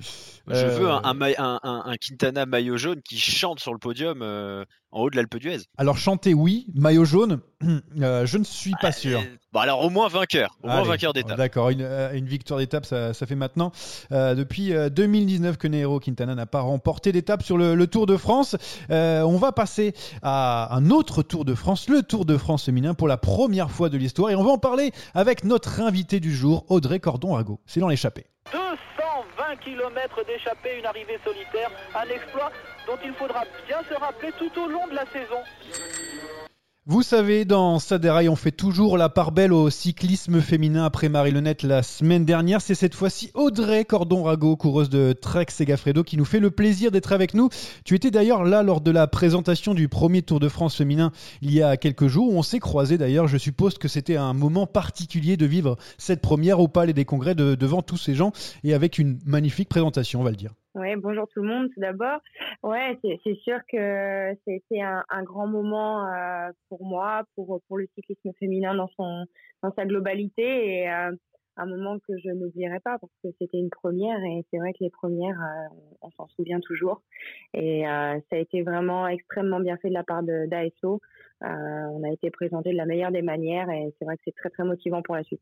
[0.48, 5.02] Je veux un, un, un, Quintana maillot jaune qui chante sur le podium euh, en
[5.02, 5.60] haut de l'Alpe d'Huez.
[5.78, 7.42] Alors chanter oui, maillot jaune,
[8.02, 9.22] euh, je ne suis pas sûr.
[9.52, 11.38] Bon alors au moins vainqueur, au moins vainqueur d'étape.
[11.38, 11.82] D'accord, une,
[12.14, 13.72] une, victoire d'étape, ça, ça, fait maintenant
[14.12, 18.56] depuis 2019 que Nero Quintana n'a pas remporté d'étape sur le, le, Tour de France.
[18.90, 23.08] on va passer à un autre Tour de France, le Tour de France féminin pour
[23.08, 26.66] la première fois de l'histoire, et on va en parler avec notre invité du jour,
[26.70, 27.60] Audrey Cordon-Rago.
[27.66, 28.26] C'est dans l'échappée.
[29.46, 32.52] 220 km d'échappée, une arrivée solitaire, un exploit
[32.88, 35.42] dont il faudra bien se rappeler tout au long de la saison.
[36.88, 41.32] Vous savez, dans Saderail, on fait toujours la part belle au cyclisme féminin après Marie
[41.32, 42.62] Lenette la semaine dernière.
[42.62, 47.12] C'est cette fois-ci Audrey Cordon-Rago, coureuse de Trek Segafredo, qui nous fait le plaisir d'être
[47.12, 47.50] avec nous.
[47.86, 51.52] Tu étais d'ailleurs là lors de la présentation du premier Tour de France féminin il
[51.52, 52.32] y a quelques jours.
[52.32, 53.28] On s'est croisés d'ailleurs.
[53.28, 57.34] Je suppose que c'était un moment particulier de vivre cette première au Palais des Congrès
[57.34, 58.32] devant tous ces gens
[58.64, 60.54] et avec une magnifique présentation, on va le dire.
[60.76, 62.20] Oui, bonjour tout le monde tout d'abord.
[62.62, 67.88] Ouais, c'est sûr que c'était un, un, grand moment euh, pour moi, pour pour le
[67.96, 69.26] cyclisme féminin dans son
[69.64, 71.12] dans sa globalité et euh,
[71.58, 74.84] un moment que je n'oublierai pas parce que c'était une première et c'est vrai que
[74.84, 77.02] les premières, euh, on, s'en souvient toujours.
[77.54, 81.02] Et euh, ça a été vraiment extrêmement bien fait de la part d'ASO.
[81.44, 81.48] Euh,
[81.92, 84.50] on a été présenté de la meilleure des manières et c'est vrai que c'est très
[84.50, 85.42] très motivant pour la suite.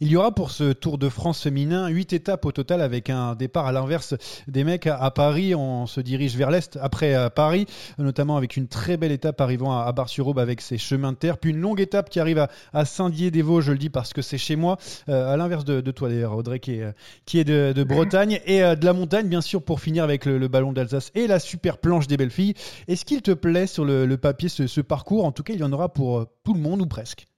[0.00, 3.34] Il y aura pour ce Tour de France féminin huit étapes au total avec un
[3.34, 4.14] départ à l'inverse
[4.48, 5.54] des mecs à, Paris.
[5.54, 7.64] On se dirige vers l'est après Paris,
[7.98, 11.50] notamment avec une très belle étape arrivant à, Bar-sur-Aube avec ses chemins de terre, puis
[11.50, 14.76] une longue étape qui arrive à, Saint-Dié-des-Vosges, je le dis parce que c'est chez moi,
[15.08, 19.40] à l'inverse de, toi d'ailleurs, Audrey, qui est, de, Bretagne et de la montagne, bien
[19.40, 22.54] sûr, pour finir avec le, ballon d'Alsace et la super planche des belles filles.
[22.88, 25.72] Est-ce qu'il te plaît sur le, papier ce parcours En tout cas, il y en
[25.72, 27.28] aura pour tout le monde ou presque.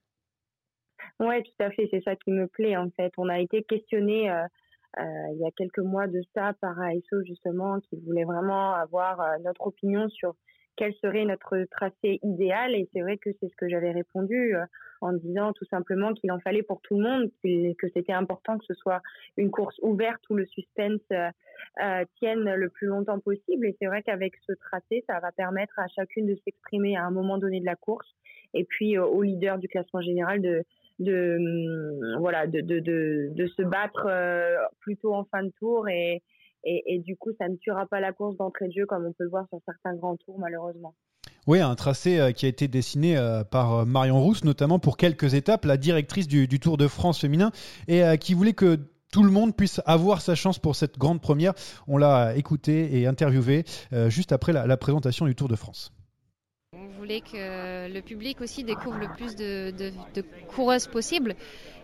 [1.21, 1.89] Oui, tout à fait.
[1.91, 3.13] C'est ça qui me plaît en fait.
[3.19, 4.45] On a été questionné euh,
[4.99, 5.03] euh,
[5.35, 9.37] il y a quelques mois de ça par ASO justement, qui voulait vraiment avoir euh,
[9.45, 10.37] notre opinion sur
[10.77, 12.75] quel serait notre tracé idéal.
[12.75, 14.55] Et c'est vrai que c'est ce que j'avais répondu
[15.01, 18.65] en disant tout simplement qu'il en fallait pour tout le monde, que c'était important que
[18.67, 19.03] ce soit
[19.37, 21.01] une course ouverte où le suspense
[22.19, 23.67] tienne le plus longtemps possible.
[23.67, 27.11] Et c'est vrai qu'avec ce tracé, ça va permettre à chacune de s'exprimer à un
[27.11, 28.09] moment donné de la course
[28.55, 30.65] et puis au leader du classement général de
[31.01, 36.23] hum, voilà de, se battre euh, plutôt en fin de tour et,
[36.65, 39.25] et, du coup ça ne tuera pas la course d'entrée de jeu comme on peut
[39.25, 40.95] le voir sur certains grands tours malheureusement.
[41.47, 45.35] Oui, un tracé euh, qui a été dessiné euh, par Marion Rousse, notamment pour quelques
[45.35, 47.51] étapes, la directrice du, Tour de France féminin,
[47.89, 48.79] et qui voulait que
[49.11, 51.53] tout le monde puisse avoir sa chance pour cette grande première.
[51.89, 53.65] On l'a écouté et interviewé
[54.09, 55.93] juste après la présentation du Tour de France
[56.99, 59.93] voulais que le public aussi découvre le plus de,
[60.49, 61.35] coureuses possible.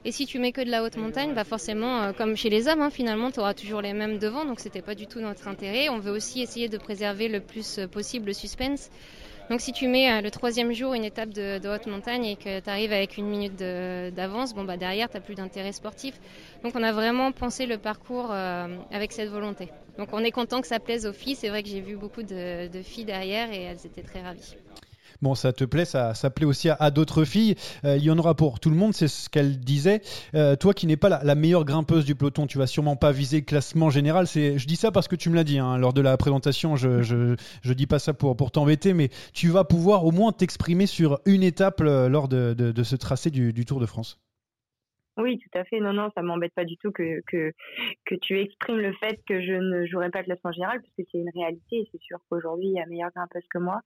[0.04, 2.68] Et si tu mets que de la haute montagne, bah forcément, euh, comme chez les
[2.68, 4.44] hommes, hein, finalement, tu auras toujours les mêmes devant.
[4.44, 5.88] Donc, c'était pas du tout notre intérêt.
[5.88, 8.90] On veut aussi essayer de préserver le plus euh, possible le suspense.
[9.50, 12.60] Donc, si tu mets euh, le troisième jour une étape de, haute montagne et que
[12.60, 16.14] tu arrives avec une minute d'avance, bon, bah, derrière, tu n'as plus d'intérêt sportif.
[16.62, 19.68] Donc, on a vraiment pensé le parcours avec cette volonté.
[19.96, 21.34] Donc, on est content que ça plaise aux filles.
[21.34, 24.54] C'est vrai que j'ai vu beaucoup de, de filles derrière et elles étaient très ravies.
[25.22, 27.56] Bon, ça te plaît, ça, ça plaît aussi à, d'autres filles.
[27.84, 30.02] Euh, il y en aura pour tout le monde, c'est ce qu'elle disait.
[30.34, 33.42] Euh, toi qui n'es pas la, meilleure grimpeuse du peloton, tu vas sûrement pas viser
[33.42, 34.26] classement général.
[34.26, 36.76] Je dis ça parce que tu me l'as dit hein, lors de la présentation.
[36.76, 40.32] Je, je, je, dis pas ça pour, pour t'embêter, mais tu vas pouvoir au moins
[40.32, 44.18] t'exprimer sur une étape euh, lors de, de, ce tracé du Tour de France.
[45.18, 45.80] Oui, tout à fait.
[45.80, 47.20] Non, non, ça m'embête pas du tout que,
[48.22, 51.30] tu exprimes le fait que je ne jouerai pas classement général, parce que c'est une
[51.34, 51.88] réalité.
[51.90, 53.80] C'est sûr qu'aujourd'hui, il y a meilleur grimpeuse que moi.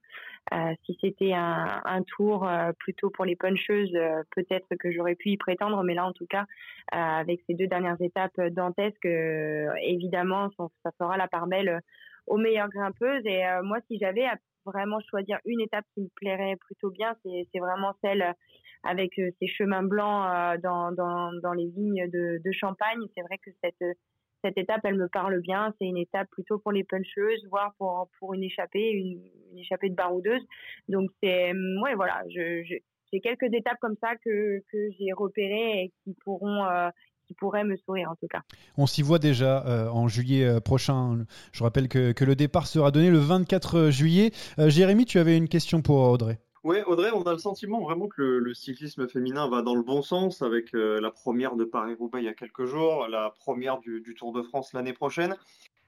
[0.53, 5.14] Euh, si c'était un, un tour euh, plutôt pour les puncheuses, euh, peut-être que j'aurais
[5.14, 5.83] pu y prétendre.
[5.85, 6.45] Mais là, en tout cas,
[6.90, 11.81] avec ces deux dernières étapes dantesques, évidemment, ça, ça, fera la part belle
[12.27, 13.25] aux meilleures grimpeuses.
[13.25, 17.59] Et moi, si j'avais à vraiment choisir une étape qui me plairait plutôt bien, c'est
[17.59, 18.35] vraiment celle
[18.83, 23.01] avec euh, ces chemins blancs euh, dans, dans, dans les vignes de, de Champagne.
[23.16, 23.97] C'est vrai que cette
[24.45, 25.73] cette étape, elle me parle bien.
[25.79, 29.23] C'est une étape plutôt pour les puncheuses, voire pour pour une échappée, une,
[29.57, 30.42] échappée de baroudeuse.
[30.88, 35.92] Donc c'est ouais voilà, je, j'ai quelques étapes comme ça que que j'ai repérées et
[36.03, 36.90] qui pourront euh,
[37.38, 38.42] pourrait me sourire en tout cas.
[38.77, 41.25] On s'y voit déjà en juillet prochain.
[41.53, 44.33] Je rappelle que, que, le départ sera donné le 24 juillet.
[44.59, 46.40] Jérémy, tu avais une question pour Audrey.
[46.64, 50.01] Oui, Audrey, on a le sentiment vraiment que le, cyclisme féminin va dans le bon
[50.01, 54.14] sens avec euh, la première de Paris-Roubaix il y a quelques jours, la première du,
[54.16, 55.35] Tour de France l'année prochaine.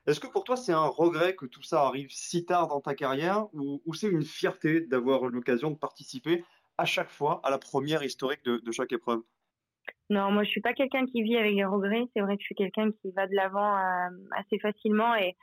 [0.08, 2.96] Est-ce que pour toi c'est un regret que tout ça arrive si tard dans ta
[2.96, 6.42] carrière ou, c'est une fierté d'avoir l'occasion de participer
[6.76, 9.20] à chaque fois à la première historique de, chaque épreuve?
[10.10, 12.02] Non, moi je suis pas quelqu'un qui vit avec les regrets.
[12.14, 15.36] C'est vrai que je suis quelqu'un qui va de l'avant euh, assez facilement et,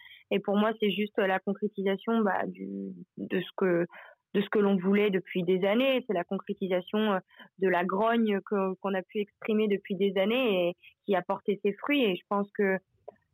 [0.43, 3.85] pour moi c'est juste la concrétisation bah, de ce que
[4.33, 6.03] de ce que l'on voulait depuis des années.
[6.07, 7.19] C'est la concrétisation euh,
[7.59, 11.73] de la grogne qu'on a pu exprimer depuis des années et qui a porté ses
[11.73, 12.03] fruits.
[12.03, 12.77] Et je pense que,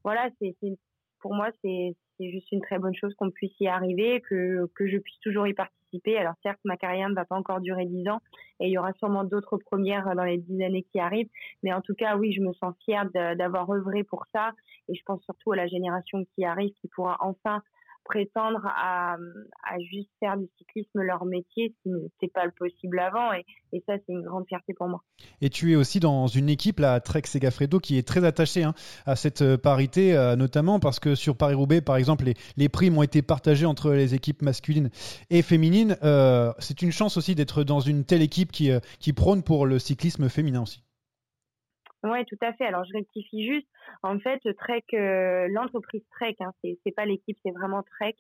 [0.03, 0.55] voilà, c'est
[1.19, 4.97] pour moi, c'est juste une très bonne chose qu'on puisse y arriver, que, que je
[4.97, 6.17] puisse toujours y participer.
[6.17, 8.19] Alors certes, ma carrière ne va pas encore durer dix ans
[8.59, 11.29] et il y aura sûrement d'autres premières dans les dix années qui arrivent.
[11.63, 14.51] Mais en tout cas, oui, je me sens fière d'avoir œuvré pour ça
[14.89, 17.61] et je pense surtout à la génération qui arrive, qui pourra enfin
[18.07, 19.17] prétendre à,
[19.91, 23.33] juste faire du cyclisme leur métier, ce n'était pas le possible avant.
[23.33, 23.45] Et,
[23.85, 25.03] ça, c'est une grande fierté pour moi.
[25.41, 28.73] Et tu es aussi dans une équipe, la Trek Segafredo, qui est très attachée hein,
[29.05, 32.97] à cette euh, parité, euh, notamment parce que sur Paris-Roubaix, par exemple, les, les, primes
[32.97, 34.89] ont été partagées entre les équipes masculines
[35.29, 35.97] et féminines.
[36.03, 39.79] Euh, c'est une chance aussi d'être dans une telle équipe qui, qui prône pour le
[39.79, 40.86] cyclisme féminin aussi.
[42.11, 42.65] Oui, tout à fait.
[42.65, 43.67] Alors, je rectifie juste.
[44.03, 48.15] En fait, Trek, euh, l'entreprise Trek, hein, c'est pas l'équipe, c'est vraiment Trek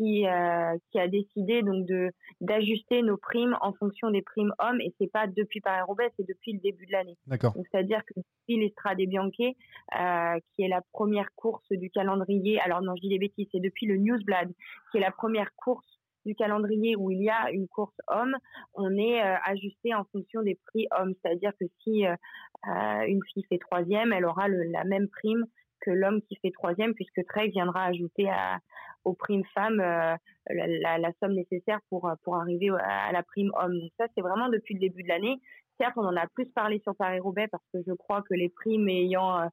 [0.00, 4.80] qui, euh, qui a décidé donc de d'ajuster nos primes en fonction des primes hommes
[4.80, 7.16] et c'est pas depuis Paris-Roubaix, c'est depuis le début de l'année.
[7.26, 7.54] D'accord.
[7.54, 12.94] c'est-à-dire que depuis l'Estrade Bianche, euh, qui est la première course du calendrier, alors non,
[12.96, 14.50] je dis des bêtises, c'est depuis le Newsblad,
[14.90, 18.36] qui est la première course du calendrier où il y a une course homme,
[18.74, 21.14] on est euh, ajusté en fonction des prix hommes.
[21.22, 22.14] C'est-à-dire que si euh,
[22.68, 25.44] euh, une fille fait troisième, elle aura la même prime
[25.80, 28.28] que l'homme qui fait troisième, puisque Trek viendra ajouter
[29.04, 33.80] aux primes femmes la, la, somme nécessaire pour, pour arriver à la prime homme.
[33.80, 35.40] Donc ça, c'est vraiment depuis le début de l'année.
[35.80, 38.90] Certes, on en a plus parlé sur Paris-Roubaix parce que je crois que les primes
[38.90, 39.48] ayant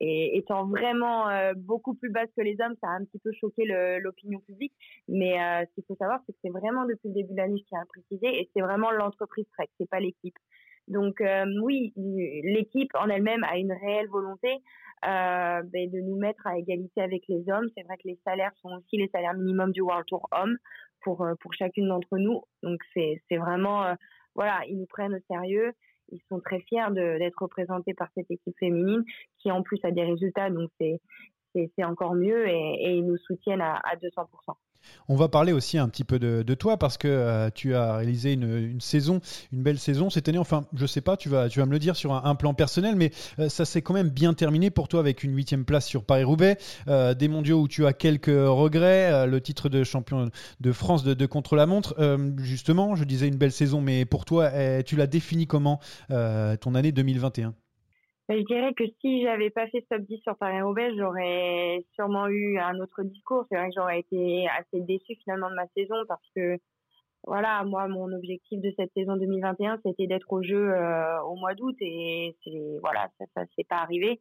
[0.00, 3.30] et étant vraiment euh, beaucoup plus basse que les hommes, ça a un petit peu
[3.32, 3.64] choqué
[4.00, 4.74] l'opinion publique.
[5.08, 7.58] Mais euh, ce qu'il faut savoir, c'est que c'est vraiment depuis le début de l'année,
[7.58, 10.36] je tiens à préciser, et c'est vraiment l'entreprise Trek, c'est pas l'équipe.
[10.88, 14.58] Donc euh, oui, l'équipe en elle-même a une réelle volonté
[15.02, 17.68] ben, de nous mettre à égalité avec les hommes.
[17.76, 20.56] C'est vrai que les salaires sont aussi les salaires minimums du World Tour Homme
[21.02, 22.40] pour pour chacune d'entre nous.
[22.62, 23.96] Donc c'est c'est vraiment
[24.36, 25.72] voilà, ils nous prennent au sérieux
[26.10, 29.04] ils sont très fiers d'être représentés par cette équipe féminine
[29.38, 33.76] qui en plus a des résultats, donc c'est encore mieux et, ils nous soutiennent à,
[33.76, 34.26] à 200%.
[35.08, 38.32] On va parler aussi un petit peu de, toi parce que euh, tu as réalisé
[38.32, 39.20] une, saison,
[39.52, 40.38] une belle saison cette année.
[40.38, 42.96] Enfin, je sais pas, tu vas, tu vas me le dire sur un, plan personnel,
[42.96, 46.04] mais euh, ça s'est quand même bien terminé pour toi avec une huitième place sur
[46.04, 51.04] Paris-Roubaix, euh, des mondiaux où tu as quelques regrets, le titre de champion de France
[51.04, 51.94] de, contre-la-montre.
[52.38, 56.74] justement, je disais une belle saison, mais pour toi, eh, tu l'as défini comment ton
[56.74, 57.54] année 2021
[58.28, 62.78] je dirais que si j'avais pas fait stop 10 sur Paris-Roubaix, j'aurais sûrement eu un
[62.80, 63.44] autre discours.
[63.48, 66.58] C'est vrai que j'aurais été assez déçue finalement de ma saison parce que
[67.24, 71.54] voilà, moi mon objectif de cette saison 2021, c'était d'être au jeu euh, au mois
[71.54, 74.20] d'août et c'est voilà, ça ça s'est pas arrivé.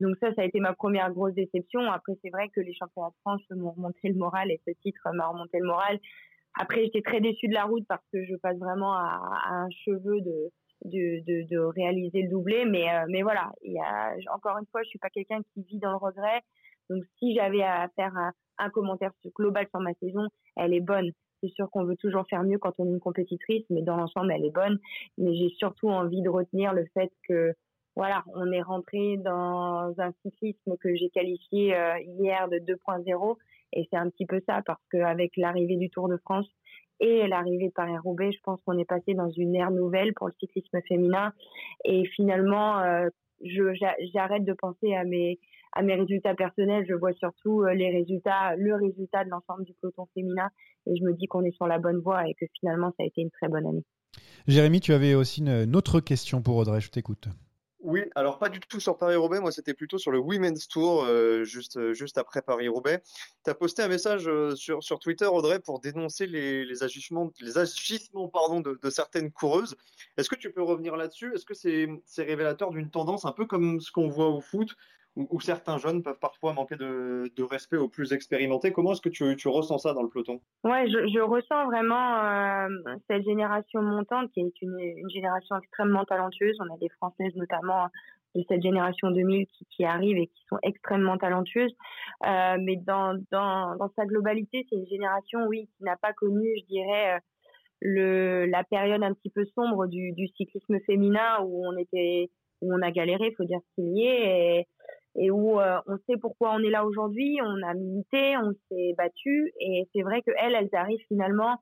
[0.00, 1.80] Donc ça ça a été ma première grosse déception.
[1.90, 5.02] Après c'est vrai que les championnats de France m'ont remonté le moral et ce titre
[5.14, 5.98] m'a remonté le moral.
[6.60, 10.20] Après j'étais très déçue de la route parce que je passe vraiment à un cheveu
[10.20, 10.50] de
[10.84, 12.64] de, de, réaliser le doublé.
[12.64, 15.62] Mais, euh, mais voilà, il y a, encore une fois, je suis pas quelqu'un qui
[15.62, 16.40] vit dans le regret.
[16.90, 21.10] Donc si j'avais à faire un, un, commentaire global sur ma saison, elle est bonne.
[21.42, 24.32] C'est sûr qu'on veut toujours faire mieux quand on est une compétitrice, mais dans l'ensemble,
[24.32, 24.78] elle est bonne.
[25.18, 27.54] Mais j'ai surtout envie de retenir le fait que
[27.96, 33.36] voilà, on est rentré dans un cyclisme que j'ai qualifié euh, hier de 2.0
[33.74, 36.46] et c'est un petit peu ça parce qu'avec l'arrivée du Tour de France,
[37.00, 40.34] et l'arrivée de Paris-Roubaix, je pense qu'on est passé dans une ère nouvelle pour le
[40.38, 41.32] cyclisme féminin.
[41.84, 43.08] Et finalement, euh,
[44.14, 45.38] j'arrête de penser à mes,
[45.72, 46.86] à mes résultats personnels.
[46.88, 50.48] Je vois surtout euh, les résultats, le résultat de l'ensemble du peloton féminin.
[50.86, 53.06] Et je me dis qu'on est sur la bonne voie et que finalement, ça a
[53.06, 53.84] été une très bonne année.
[54.46, 56.80] Jérémy, tu avais aussi une autre question pour Audrey.
[56.80, 57.28] Je t'écoute.
[57.82, 61.42] Oui, alors pas du tout sur Paris-Roubaix, moi c'était plutôt sur le Women's Tour, euh,
[61.42, 63.02] juste, euh, juste après Paris-Roubaix.
[63.44, 67.32] Tu as posté un message euh, sur, sur Twitter, Audrey, pour dénoncer les, les agissements,
[67.40, 69.74] les agissements pardon, de, de certaines coureuses.
[70.16, 71.34] Est-ce que tu peux revenir là-dessus?
[71.34, 74.76] Est-ce que c'est révélateur d'une tendance un peu comme ce qu'on voit au foot,
[75.16, 78.72] où, certains jeunes peuvent parfois manquer de, respect aux plus expérimentés.
[78.72, 80.40] Comment est-ce que tu, ressens ça dans le peloton?
[80.64, 82.68] Ouais, je, ressens vraiment euh,
[83.08, 86.56] cette génération montante qui est une, génération extrêmement talentueuse.
[86.60, 87.88] On a des Françaises notamment
[88.34, 91.74] de cette génération 2000 qui, qui arrive et qui sont extrêmement talentueuses.
[92.26, 96.48] Euh, mais dans, dans, dans sa globalité, c'est une génération, oui, qui n'a pas connu,
[96.60, 97.20] je dirais,
[97.82, 102.80] le, la période un petit peu sombre du, cyclisme féminin où on était, où on
[102.80, 104.66] a galéré, il faut dire ce qu'il y est,
[105.16, 109.52] et où on sait pourquoi on est là aujourd'hui, on a milité, on s'est battu,
[109.60, 111.58] et c'est vrai que elles, elles arrivent finalement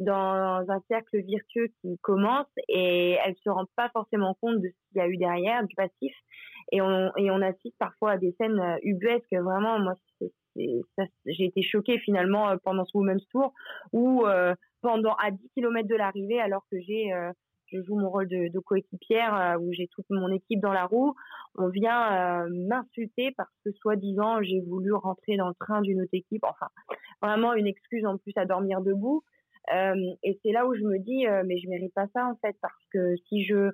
[0.00, 4.88] dans un cercle virtueux qui commence et elle se rend pas forcément compte de ce
[4.88, 6.12] qu'il y a eu derrière, du passif.
[6.72, 9.32] Et on, et on assiste parfois à des scènes euh, ubuesques.
[9.32, 9.94] Vraiment, moi,
[10.56, 13.52] j'ai été choquée finalement euh, pendant ce Women's Tour
[13.92, 17.12] où euh, pendant à 10 km de l'arrivée, alors que j'ai
[17.72, 21.14] je joue mon rôle de, coéquipière où j'ai toute mon équipe dans la roue,
[21.56, 26.44] on vient m'insulter parce que soi-disant j'ai voulu rentrer dans le train d'une autre équipe.
[26.44, 26.68] Enfin,
[27.22, 29.22] vraiment une excuse en plus à dormir debout.
[29.72, 32.36] Euh, et c'est là où je me dis, euh, mais je mérite pas ça en
[32.36, 33.70] fait, parce que si je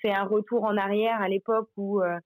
[0.00, 2.18] fais un retour en arrière à l'époque où euh,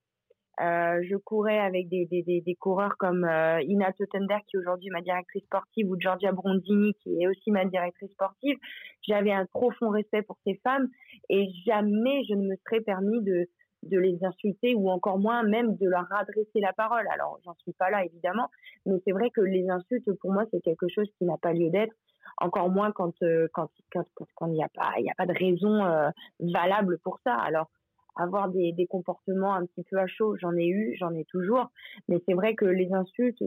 [0.59, 3.25] je courais avec des, des, des, des coureurs comme
[3.63, 7.65] Ina Totender, qui est aujourd'hui ma directrice sportive, ou Giorgia Brondini, qui est aussi ma
[7.65, 8.57] directrice sportive,
[9.03, 10.89] j'avais un profond respect pour ces femmes
[11.29, 13.49] et jamais je ne me serais permis de,
[13.83, 17.07] de les insulter ou encore moins même de leur adresser la parole.
[17.13, 18.49] Alors, j'en suis pas là évidemment,
[18.87, 21.71] mais c'est vrai que les insultes pour moi c'est quelque chose qui n'a pas lieu
[21.71, 21.95] d'être
[22.39, 25.27] encore moins quand euh, quand quand quand il n'y a pas il y a pas
[25.27, 27.35] de raison euh, valable pour ça.
[27.35, 27.69] Alors
[28.17, 31.71] avoir des, des comportements un petit peu à chaud, j'en ai eu, j'en ai toujours,
[32.09, 33.43] mais c'est vrai que les insultes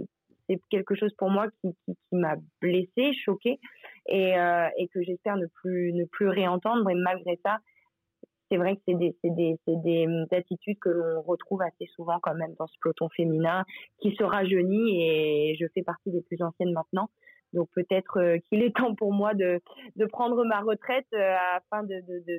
[0.48, 3.60] c'est quelque chose pour moi qui, qui, m'a blessée, choquée,
[4.08, 6.90] et, euh, et que j'espère ne plus ne plus réentendre.
[6.90, 7.58] Et malgré ça,
[8.50, 12.36] c'est vrai que c'est des, des, c'est des attitudes que l'on retrouve assez souvent quand
[12.36, 13.66] même dans ce peloton féminin
[14.00, 17.10] qui se rajeunit et je fais partie des plus anciennes maintenant.
[17.56, 19.62] Donc peut-être euh, qu'il est temps pour moi de,
[19.96, 21.96] de prendre ma retraite euh, afin de,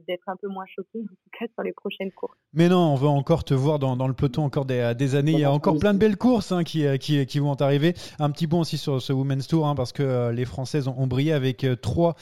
[0.06, 2.36] d'être un peu moins choquée, en tout cas sur les prochaines courses.
[2.52, 5.32] Mais non, on va encore te voir dans, dans le peloton encore des, des, années.
[5.32, 7.94] Il y a encore plein de belles courses hein, qui, euh, qui, qui, vont arriver.
[8.18, 11.32] Un petit bon aussi sur ce Women's Tour, hein, parce que les Françaises ont, brillé
[11.32, 12.16] avec trois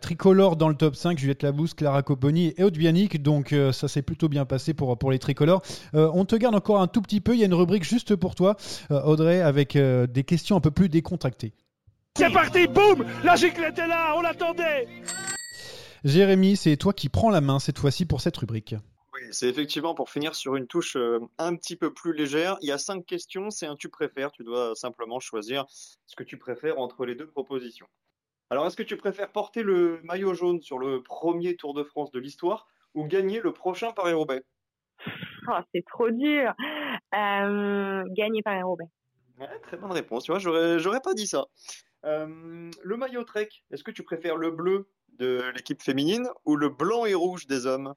[0.00, 3.22] tricolores dans le top 5, Juliette Labousse, Clara Copponi et Aude Bianic.
[3.22, 5.62] Donc ça s'est plutôt bien passé pour, pour les tricolores.
[5.94, 7.34] on te garde encore un tout petit peu.
[7.34, 8.56] Il y a une rubrique juste pour toi,
[8.90, 11.52] Audrey, avec des questions un peu plus décontractées.
[12.16, 14.86] C'est parti, boum La giclette est là, on l'attendait
[16.04, 18.76] Jérémy, c'est toi qui prends la main cette fois-ci pour cette rubrique.
[19.14, 22.56] Oui, c'est effectivement pour finir sur une touche euh, un petit peu plus légère.
[22.60, 24.30] Il y a cinq questions, c'est un tu préfères.
[24.30, 27.86] Tu dois simplement choisir ce que tu préfères entre les deux propositions.
[28.48, 32.12] Alors, est-ce que tu préfères porter le maillot jaune sur le premier Tour de France
[32.12, 34.42] de l'histoire ou gagner le prochain Paris-Roubaix?
[35.46, 36.54] Oh, C'est trop dur.
[37.14, 38.86] Euh, gagner Paris-Roubaix.
[39.64, 40.24] très bonne réponse.
[40.24, 41.44] Tu vois, j'aurais pas dit ça.
[42.04, 44.88] Euh, le maillot Trek, est-ce que tu préfères le bleu
[45.18, 47.94] de l'équipe féminine ou le blanc et rouge des hommes?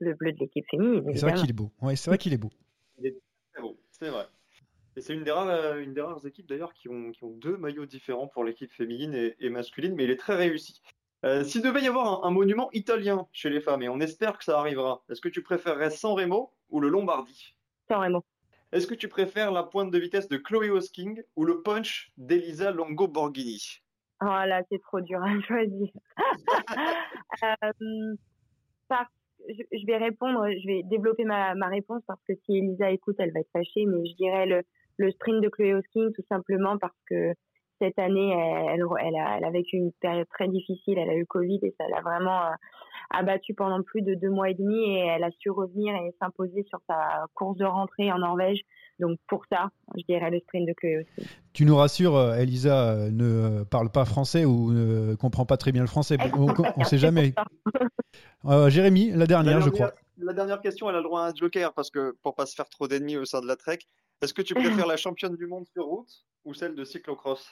[0.00, 1.04] Le bleu de l'équipe féminine.
[1.14, 1.70] C'est vrai qu'il est beau.
[1.80, 2.50] Ouais, c'est vrai qu'il est beau.
[2.98, 3.16] Il est
[3.52, 4.26] très beau, c'est vrai.
[4.96, 7.30] Et c'est une des rares, euh, une des rares équipes d'ailleurs qui ont, qui ont
[7.30, 10.82] deux maillots différents pour l'équipe féminine et, masculine, mais il est très réussi.
[11.24, 14.44] Euh, S'il devait y avoir un, monument italien chez les femmes, et on espère que
[14.44, 17.54] ça arrivera, est-ce que tu préférerais San Remo ou le Lombardie?
[17.88, 18.24] San Remo.
[18.76, 22.72] Est-ce que tu préfères la pointe de vitesse de Chloé Hosking ou le punch d'Elisa
[22.72, 23.80] Longo Borghini
[24.20, 25.88] Oh là, c'est trop dur à choisir.
[27.42, 28.16] euh,
[29.48, 33.40] je, vais répondre, je vais développer ma, réponse parce que si Elisa écoute, elle va
[33.40, 34.62] être fâchée, mais je dirais le,
[34.98, 37.32] le sprint de Chloé Hosking tout simplement parce que
[37.80, 41.26] cette année, elle, elle, a, elle a vécu une période très difficile, elle a eu
[41.26, 42.54] Covid et ça l'a vraiment euh,
[43.10, 46.64] abattue pendant plus de deux mois et demi et elle a su revenir et s'imposer
[46.68, 48.60] sur sa course de rentrée en Norvège.
[48.98, 51.28] Donc pour ça, je dirais le sprint de Chloé aussi.
[51.52, 55.72] Tu nous rassures, euh, Elisa euh, ne parle pas français ou ne comprend pas très
[55.72, 56.16] bien le français.
[56.34, 57.34] On ne sait jamais.
[58.46, 59.92] euh, Jérémy, la dernière, je crois.
[60.18, 62.54] La dernière question, elle a le droit à un joker parce que pour pas se
[62.54, 63.80] faire trop d'ennemis au sein de la Trek,
[64.22, 67.46] est-ce que tu préfères la championne du monde sur route ou celle de cyclocross?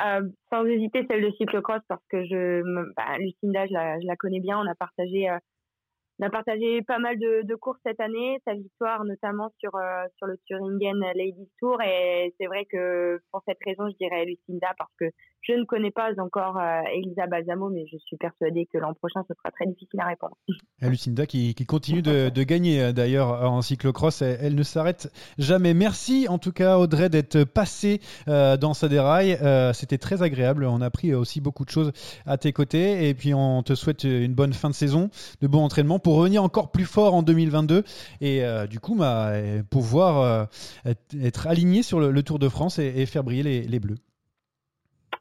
[0.00, 2.62] Euh, sans hésiter, celle de cyclocross parce que je,
[2.96, 4.58] bah, Lucinda, je la, la, connais bien.
[4.58, 8.38] On a partagé, euh, partagé pas mal de, de, courses cette année.
[8.46, 13.42] Sa victoire, notamment sur euh, sur le Thuringen Ladies Tour, et c'est vrai que pour
[13.46, 15.10] cette raison, je dirais Lucinda parce que
[15.42, 19.22] je ne connais pas encore euh, Elisa Balsamo, mais je suis persuadée que l'an prochain,
[19.28, 20.36] ce sera très difficile à répondre.
[20.80, 25.74] Et Lucinda qui, continue de, gagner euh, d'ailleurs en cyclocross, elle, elle ne s'arrête jamais.
[25.74, 29.36] Merci en tout cas Audrey d'être passée euh, dans sa déraille.
[29.74, 30.64] C'était très agréable.
[30.64, 31.92] On a appris aussi beaucoup de choses
[32.26, 33.08] à tes côtés.
[33.08, 36.44] Et puis on te souhaite une bonne fin de saison, de bons entraînements pour revenir
[36.44, 37.82] encore plus fort en 2022
[38.20, 39.32] et du coup bah,
[39.70, 40.48] pouvoir
[40.84, 43.96] être, aligné sur le, Tour de France et, faire briller les Bleus.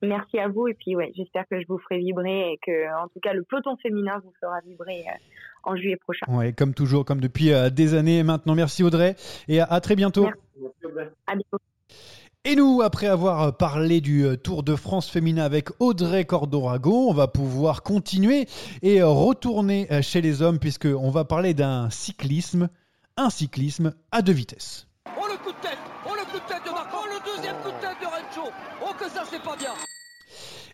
[0.02, 3.08] Merci à vous et puis ouais, j'espère que je vous ferai vibrer et que en
[3.08, 5.12] tout cas le peloton féminin vous fera vibrer euh,
[5.64, 6.26] en juillet prochain.
[6.28, 8.56] Ouais, comme toujours, comme depuis euh, des années maintenant.
[8.56, 9.16] Merci Audrey
[9.48, 10.24] et à, à très bientôt.
[10.24, 10.40] Merci.
[11.28, 11.58] À bientôt.
[12.44, 17.14] Et nous, après avoir parlé du euh, Tour de France féminin avec Audrey Cordorago, on
[17.14, 18.48] va pouvoir continuer
[18.82, 22.70] et retourner euh, chez les hommes puisqu'on va parler d'un cyclisme,
[23.16, 24.88] un cyclisme à deux vitesses.
[25.06, 25.78] Oh le coup de tête
[26.08, 28.41] Oh le coup de tête de Marco Oh le deuxième coup de tête de Rencho
[28.84, 29.74] Oh que ça c'est pas bien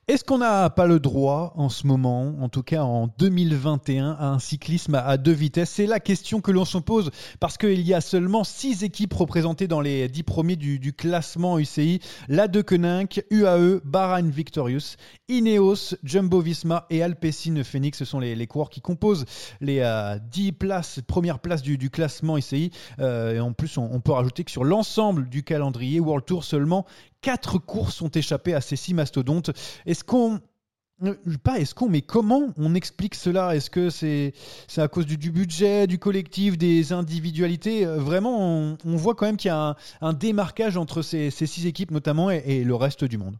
[0.08, 4.28] Est-ce qu'on n'a pas le droit en ce moment, en tout cas en 2021, à
[4.28, 5.70] un cyclisme à deux vitesses?
[5.72, 7.12] C'est la question que l'on se pose
[7.42, 12.00] parce qu'il y a seulement six équipes représentées dans les dix premiers du, classement UCI.
[12.30, 14.96] La De Koninck, UAE, Bahrain Victorious,
[15.28, 17.98] Ineos, Jumbo Visma et Alpecin Phoenix.
[17.98, 19.26] Ce sont les, coureurs qui composent
[19.60, 22.72] les euh, dix places, premières places du, classement UCI.
[23.00, 26.86] Euh, et en plus, on peut rajouter que sur l'ensemble du calendrier World Tour, seulement
[27.22, 29.52] quatre courses ont échappé à ces six mastodontes.
[29.86, 30.40] Est-ce qu'on
[31.04, 31.14] euh,
[31.44, 33.56] pas est-ce qu'on, mais comment on explique cela?
[33.56, 34.34] Est-ce que c'est
[34.78, 37.86] à cause du, budget, du collectif, des individualités?
[37.86, 41.92] Euh, Vraiment, on, voit quand même qu'il y a un, démarquage entre ces, six équipes
[41.92, 43.38] notamment et le reste du monde.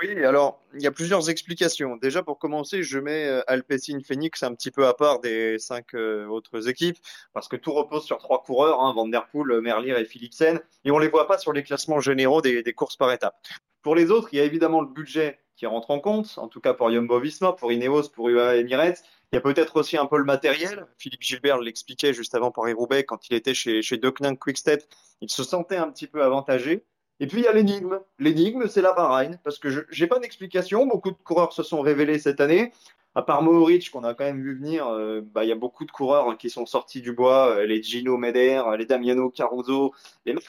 [0.00, 1.96] Oui, alors il y a plusieurs explications.
[1.96, 5.94] Déjà pour commencer, je mets euh, Alpecin Phoenix un petit peu à part des cinq
[5.94, 6.96] euh, autres équipes
[7.34, 10.90] parce que tout repose sur trois coureurs, hein, Van Der Poel, Merlier et Philipsen, et
[10.90, 13.36] on les voit pas sur les classements généraux des, courses par étapes.
[13.82, 16.60] Pour les autres, il y a évidemment le budget qui rentre en compte, en tout
[16.60, 19.02] cas pour Jumbo Visma, pour Ineos, pour UAE Emirates.
[19.32, 20.86] Il y a peut-être aussi un peu le matériel.
[20.96, 24.82] Philippe Gilbert l'expliquait juste avant Paris-Roubaix quand il était chez, chez Deceuninck Quickstep.
[25.20, 26.86] Il se sentait un petit peu avantagé.
[27.20, 28.00] Et puis il y a l'énigme.
[28.18, 30.86] L'énigme, c'est la Bahreïn, parce que je j'ai pas d'explication.
[30.86, 32.72] Beaucoup de coureurs se sont révélés cette année.
[33.14, 35.84] À part Mohoric, qu'on a quand même vu venir, euh, bah, il y a beaucoup
[35.84, 37.56] de coureurs qui sont sortis du bois.
[37.56, 39.92] euh, les Gino Meder, les Damiano Caruso,
[40.24, 40.46] les Marc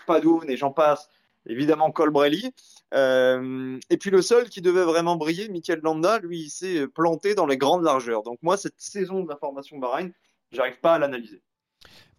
[0.47, 1.09] et j'en passe.
[1.47, 2.53] Évidemment Colbrelli.
[2.93, 7.34] Euh, et puis le seul qui devait vraiment briller, Michael Landa, lui, il s'est planté
[7.34, 8.22] dans les grandes largeurs.
[8.24, 10.11] Donc moi, cette saison de la formation Bahreïn,
[10.51, 11.41] j'arrive pas à l'analyser.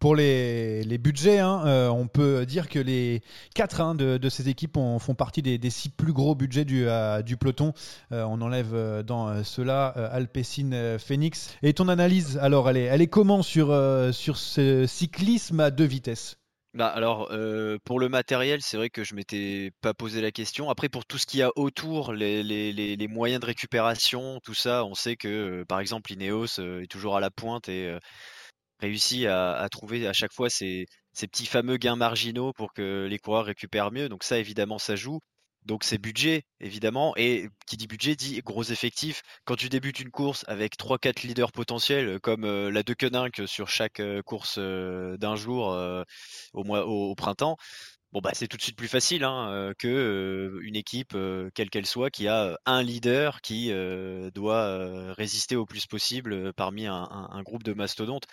[0.02, 3.22] Pour les, budgets, hein, euh, on peut dire que les
[3.54, 6.88] quatre hein, de, ces équipes ont- font partie des, des six plus gros budgets du,
[6.88, 7.72] euh, peloton.
[8.10, 11.56] Euh, on enlève dans cela Alpecin Phoenix.
[11.62, 13.68] Et ton analyse, alors, elle est, comment sur,
[14.12, 16.36] sur ce cyclisme à deux vitesses?
[16.74, 17.30] Bah alors
[17.84, 20.68] pour le matériel, c'est vrai que je m'étais pas posé la question.
[20.68, 24.84] Après pour tout ce qu'il y a autour, les, les, moyens de récupération, tout ça,
[24.84, 27.94] on sait que par exemple Ineos est toujours à la pointe et
[28.83, 33.18] réussit à, trouver à chaque fois ces, ces petits fameux gains marginaux pour que les
[33.18, 34.09] coureurs récupèrent mieux.
[34.09, 35.20] Donc ça évidemment ça joue.
[35.64, 39.22] Donc c'est budget évidemment et qui dit budget dit gros effectif.
[39.45, 43.43] Quand tu débutes une course avec 3-4 leaders potentiels euh, comme euh, la De Koninck
[43.47, 45.68] sur chaque euh, course d'un jour
[46.53, 47.57] au au, printemps,
[48.12, 51.16] bon bah c'est tout de suite plus facile hein, que une équipe
[51.55, 53.72] quelle qu'elle soit qui a un leader qui
[54.35, 58.26] doit résister au plus possible parmi un groupe de mastodontes.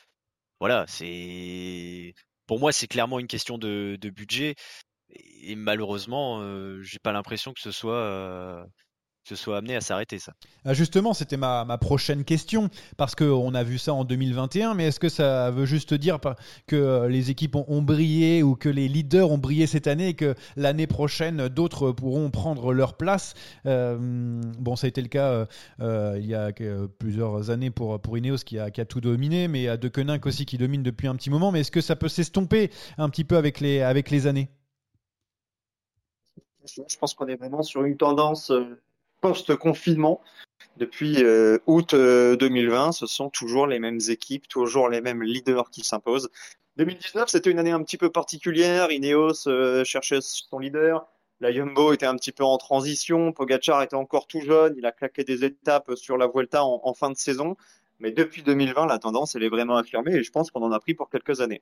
[0.60, 2.14] Voilà, c'est
[2.47, 4.55] pour moi c'est clairement une question de, budget
[5.10, 8.66] et malheureusement euh, j'ai pas l'impression que ce soit
[9.36, 10.34] soit amené à s'arrêter ça.
[10.65, 14.88] Ah, Justement, c'était ma, ma prochaine question, parce qu'on a vu ça en 2021, mais
[14.88, 16.19] est-ce que ça veut juste dire
[16.67, 20.09] que euh, les équipes ont, ont brillé ou que les leaders ont brillé cette année
[20.09, 23.34] et que l'année prochaine, d'autres pourront prendre leur place?
[23.65, 23.97] Euh,
[24.59, 25.45] Bon, ça a été le cas euh,
[25.82, 26.51] euh, il y a
[26.99, 29.77] plusieurs années pour, pour Ineos qui a, qui a tout dominé, mais il y a
[29.77, 32.71] De Koninck aussi qui domine depuis un petit moment, mais est-ce que ça peut s'estomper
[32.97, 34.49] un petit peu avec les, avec les années?
[36.65, 38.80] Je pense qu'on est vraiment sur une tendance euh,
[39.22, 40.22] post-confinement.
[40.78, 45.70] Depuis euh, août euh, 2020, ce sont toujours les mêmes équipes, toujours les mêmes leaders
[45.70, 46.30] qui s'imposent.
[46.78, 48.91] 2019, c'était une année un petit peu particulière.
[48.91, 51.05] Ineos euh, cherchait son leader.
[51.41, 53.34] La Jumbo était un petit peu en transition.
[53.34, 54.76] Pogacar était encore tout jeune.
[54.78, 57.55] Il a claqué des étapes sur la Vuelta en, en fin de saison.
[57.99, 60.80] Mais depuis 2020, la tendance, elle est vraiment affirmée et je pense qu'on en a
[60.80, 61.61] pris pour quelques années.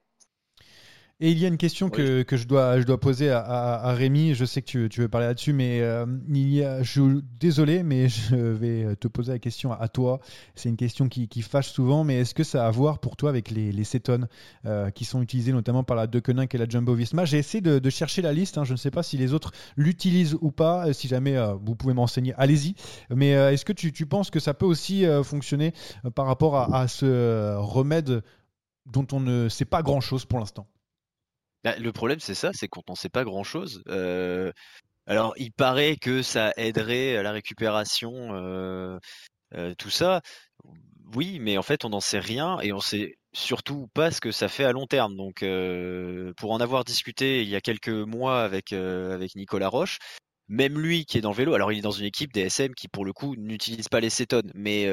[1.19, 3.89] Et il y a une question que, que je, dois, je dois poser à, à,
[3.89, 4.35] à Rémi.
[4.35, 7.81] Je sais que tu, tu veux parler là-dessus, mais euh, il y a, je, désolé,
[7.81, 10.19] mais je vais te poser la question à, à toi.
[10.53, 13.17] C'est une question qui, qui, fâche souvent, mais est-ce que ça a à voir pour
[13.17, 14.27] toi avec les, les cétones
[14.67, 17.25] euh, qui sont utilisés notamment par la De Koninck et la Jumbo Visma?
[17.25, 18.59] J'ai essayé de, de, chercher la liste.
[18.59, 20.93] Hein, je ne sais pas si les autres l'utilisent ou pas.
[20.93, 22.75] Si jamais euh, vous pouvez m'enseigner, allez-y.
[23.09, 25.73] Mais euh, est-ce que tu, tu, penses que ça peut aussi euh, fonctionner
[26.13, 28.21] par rapport à, à ce remède
[28.85, 30.67] dont on ne sait pas grand-chose pour l'instant?
[31.79, 33.83] Le problème, c'est ça, c'est qu'on n'en sait pas grand-chose.
[35.05, 38.99] Alors, il paraît que ça aiderait à la récupération,
[39.77, 40.21] tout ça.
[41.15, 44.31] Oui, mais en fait, on n'en sait rien et on sait surtout pas ce que
[44.31, 45.15] ça fait à long terme.
[45.15, 45.45] Donc,
[46.35, 48.73] pour en avoir discuté il y a quelques mois avec,
[49.35, 49.99] Nicolas Roche,
[50.49, 52.87] même lui qui est dans le vélo, alors il est dans une équipe DSM qui
[52.87, 54.87] pour le coup n'utilise pas les cétones, mais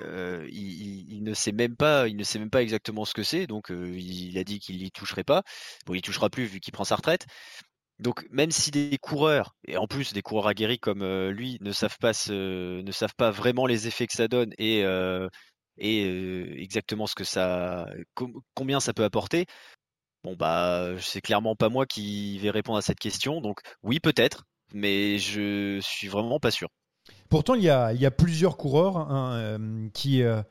[0.00, 3.22] euh, euh, il, ne sait même pas, il ne sait même pas exactement ce que
[3.22, 5.42] c'est, donc euh, il a dit qu'il y toucherait pas.
[5.86, 7.26] Bon, il touchera plus vu qu'il prend sa retraite.
[7.98, 11.98] Donc même si des coureurs, et en plus des coureurs aguerris comme lui, ne savent
[11.98, 14.82] pas ne savent pas vraiment les effets que ça donne et,
[15.78, 17.86] et exactement ce que ça,
[18.54, 19.46] combien ça peut apporter,
[20.24, 24.44] Bon bah c'est clairement pas moi qui vais répondre à cette question, donc oui peut-être,
[24.74, 26.68] mais je suis vraiment pas sûr.
[27.28, 30.42] Pourtant il y a, plusieurs coureurs hein, euh, qui euh,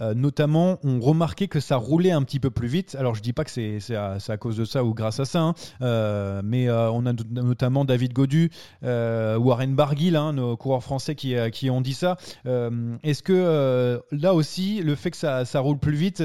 [0.00, 2.94] euh, notamment, on remarquait que ça roulait un petit peu plus vite.
[2.98, 5.40] Alors, je dis pas que c'est à, à, cause de ça ou grâce à ça,
[5.40, 5.54] hein.
[5.82, 8.50] euh, mais euh, on a notamment David Godu,
[8.82, 12.16] Warren Barguil, hein, nos coureurs français qui, qui ont dit ça.
[12.44, 16.24] Est-ce que là aussi, le fait que ça, ça roule plus vite,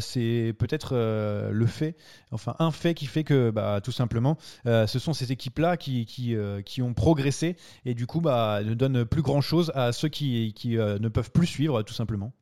[0.00, 1.96] c'est peut-être le fait,
[2.30, 6.36] enfin un fait qui fait que, bah, tout simplement, ce sont ces équipes-là qui, qui,
[6.64, 10.76] qui, ont progressé et du coup, bah, ne donnent plus grand-chose à ceux qui, qui
[10.76, 12.32] ne peuvent plus suivre, tout simplement.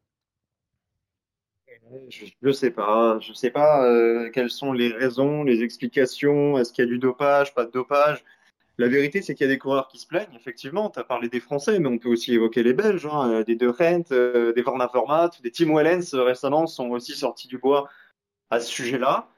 [2.09, 3.18] Je ne sais pas.
[3.20, 6.59] Je sais pas euh, quelles sont les raisons, les explications.
[6.59, 8.24] Est-ce qu'il y a du dopage, pas de dopage?
[8.78, 10.34] La vérité, c'est qu'il y a des coureurs qui se plaignent.
[10.34, 13.45] Effectivement, tu as parlé des Français, mais on peut aussi évoquer les Belges, hein, euh,
[13.45, 17.59] des De Rent, euh, des Van Avermaet, des Tim Wellens récemment sont aussi sortis du
[17.59, 17.89] bois
[18.51, 19.28] à ce sujet-là.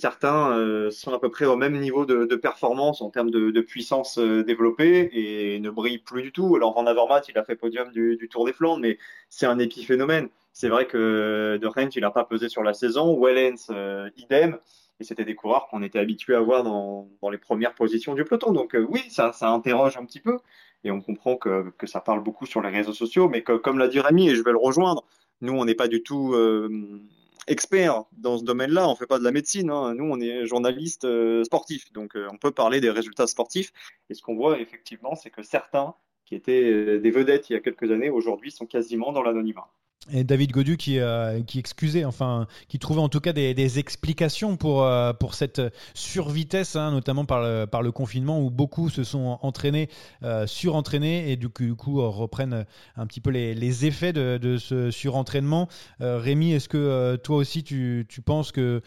[0.00, 5.10] certains sont à peu près au même niveau de, performance en termes de, puissance développée
[5.12, 6.54] et ne brillent plus du tout.
[6.56, 8.98] Alors Van Avermaet, il a fait podium du, du Tour des Flandres, mais
[9.28, 10.28] c'est un épiphénomène.
[10.52, 13.18] C'est vrai que De Rent, il n'a pas pesé sur la saison.
[13.20, 14.58] Wellens, euh, idem.
[14.98, 18.52] Et c'était des coureurs qu'on était habitués à voir dans, les premières positions du peloton.
[18.52, 20.38] Donc euh, oui, ça, interroge un petit peu.
[20.84, 23.28] Et on comprend que, que, ça parle beaucoup sur les réseaux sociaux.
[23.28, 25.04] Mais que, comme l'a dit Rémi, et je vais le rejoindre,
[25.40, 27.00] nous, on n'est pas du tout euh,
[27.46, 28.88] experts dans ce domaine-là.
[28.88, 29.70] On ne fait pas de la médecine.
[29.70, 29.94] Hein.
[29.94, 31.06] Nous, on est journalistes
[31.44, 31.92] sportifs.
[31.92, 33.72] Donc on peut parler des résultats sportifs.
[34.10, 35.94] Et ce qu'on voit effectivement, c'est que certains
[36.26, 39.68] qui étaient des vedettes il y a quelques années, aujourd'hui, sont quasiment dans l'anonymat.
[40.08, 44.56] Et David Godu qui, euh, qui excusait, enfin, qui trouvait en tout cas des, explications
[44.56, 45.60] pour, euh, pour cette
[45.92, 49.90] survitesse, hein, notamment par le, confinement où beaucoup se sont entraînés,
[50.22, 52.64] euh, surentraînés et du coup, reprennent
[52.96, 55.68] un petit peu les, effets de, ce surentraînement.
[56.00, 58.82] Rémi, est-ce que toi aussi tu, tu penses que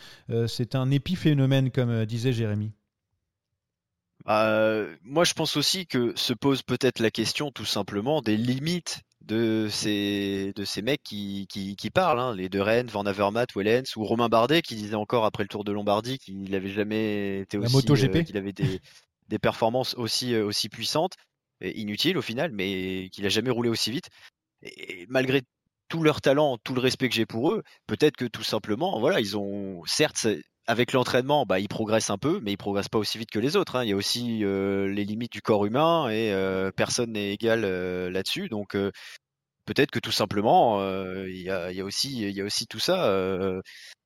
[0.47, 2.71] c'est un épiphénomène comme disait Jérémy?
[4.25, 9.67] Moi, je pense aussi que se pose peut-être la question tout simplement des limites de
[9.69, 13.95] ces, de ces mecs qui, qui, qui parlent, hein, les De Rennes, Van Avermaet, Wellens
[13.95, 17.57] ou Romain Bardet qui disait encore après le Tour de Lombardie qu'il n'avait jamais été
[17.57, 18.81] aussi, euh, qu'il avait des,
[19.29, 21.13] des performances aussi, euh, aussi puissantes,
[21.61, 24.09] et inutiles au final, mais qu'il a jamais roulé aussi vite.
[24.61, 25.41] Et malgré
[25.87, 29.21] tout leur talent, tout le respect que j'ai pour eux, peut-être que tout simplement, voilà,
[29.21, 30.27] ils ont, certes,
[30.67, 33.55] avec l'entraînement, bah, ils progressent un peu, mais ils progressent pas aussi vite que les
[33.55, 33.75] autres.
[33.75, 33.83] Hein.
[33.83, 37.63] Il y a aussi euh, les limites du corps humain et euh, personne n'est égal
[37.65, 38.47] euh, là-dessus.
[38.47, 38.77] Donc
[39.65, 40.81] peut-être que tout simplement,
[41.25, 43.11] il y a, y, a, aussi, il y a aussi tout ça.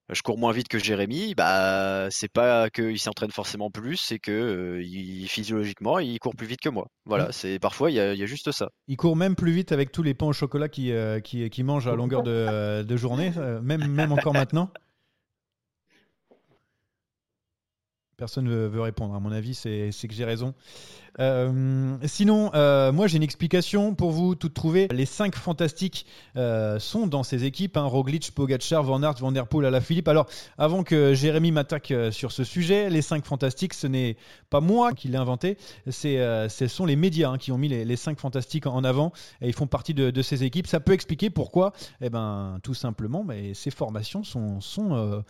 [0.09, 1.35] je cours moins vite que Jérémy.
[1.35, 6.61] Bah, c'est pas qu'il s'entraîne forcément plus, c'est que il, physiologiquement, il court plus vite
[6.61, 6.87] que moi.
[7.05, 7.31] Voilà, mmh.
[7.33, 8.69] c'est parfois il y, a, il y, a, juste ça.
[8.87, 11.87] Il court même plus vite avec tous les pains au chocolat qu'il qui, qui mange
[11.87, 13.31] à longueur de, de journée,
[13.61, 14.71] même, même encore maintenant.
[18.17, 19.13] Personne ne veut répondre.
[19.13, 20.55] À mon avis, c'est que j'ai raison.
[21.19, 24.87] Euh, sinon, euh, moi j'ai une explication pour vous toute trouvée.
[24.91, 29.45] Les cinq fantastiques euh, sont dans ces équipes hein, Roglic, Pogacar, Van Aert, Van Der
[29.45, 30.07] Poel, Alaphilippe.
[30.07, 30.25] Alors,
[30.57, 34.17] avant que Jérémy m'attaque sur ce sujet, les cinq fantastiques, ce n'est
[34.49, 35.59] pas moi qui l'ai inventé.
[35.87, 39.11] ce sont les médias hein, qui ont mis les, cinq fantastiques en avant
[39.41, 40.65] et ils font partie de, ces équipes.
[40.65, 41.71] Ça peut expliquer pourquoi.
[42.01, 45.23] Eh ben, tout simplement, mais ces formations sont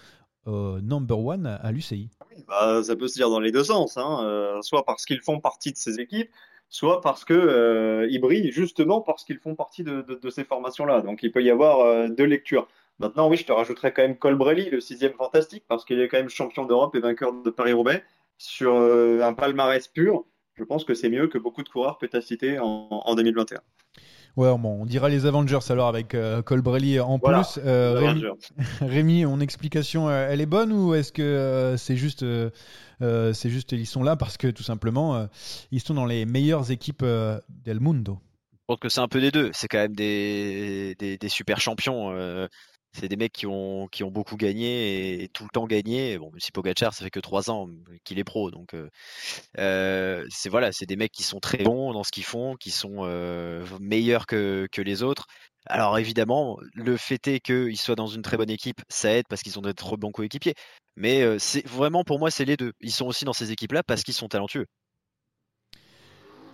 [0.47, 2.09] number one à l'UCI
[2.47, 4.19] bah, Ça peut se dire dans les deux sens, hein.
[4.23, 6.29] euh, soit parce qu'ils font partie de ces équipes,
[6.69, 11.01] soit parce qu'ils euh, brillent justement parce qu'ils font partie de, ces formations-là.
[11.01, 12.67] Donc il peut y avoir euh, deux lectures.
[12.99, 16.17] Maintenant, oui, je te rajouterais quand même Colbrelli, le sixième fantastique, parce qu'il est quand
[16.17, 18.03] même champion d'Europe et vainqueur de Paris-Roubaix
[18.39, 20.25] sur un palmarès pur.
[20.55, 23.59] Je pense que c'est mieux que beaucoup de coureurs peut citer en, en 2021.
[24.37, 27.59] Ouais, bon, on dira les Avengers alors avec euh, Colbrelli en plus.
[27.65, 28.13] Euh,
[28.81, 32.23] Rémi, mon explication, euh, elle est bonne ou est-ce que c'est juste,
[33.01, 35.27] c'est juste ils sont là parce que tout simplement
[35.71, 38.19] ils sont dans les meilleures équipes del mundo?
[38.51, 39.49] Je pense que c'est un peu des deux.
[39.53, 42.11] C'est quand même des, des, des super champions
[42.93, 46.17] c'est des mecs qui ont, beaucoup gagné et, tout le temps gagné.
[46.17, 47.67] Bon, même si Pogacar, ça fait que trois ans
[48.03, 48.89] qu'il est pro, donc euh,
[49.59, 52.71] euh, c'est voilà, c'est des mecs qui sont très bons dans ce qu'ils font, qui
[52.71, 55.27] sont euh, meilleurs que, les autres.
[55.65, 59.41] Alors évidemment, le fait est qu'ils soient dans une très bonne équipe, ça aide parce
[59.41, 60.55] qu'ils ont des trop bons coéquipiers.
[60.95, 62.73] Mais c'est vraiment pour moi, c'est les deux.
[62.81, 64.65] Ils sont aussi dans ces équipes-là parce qu'ils sont talentueux.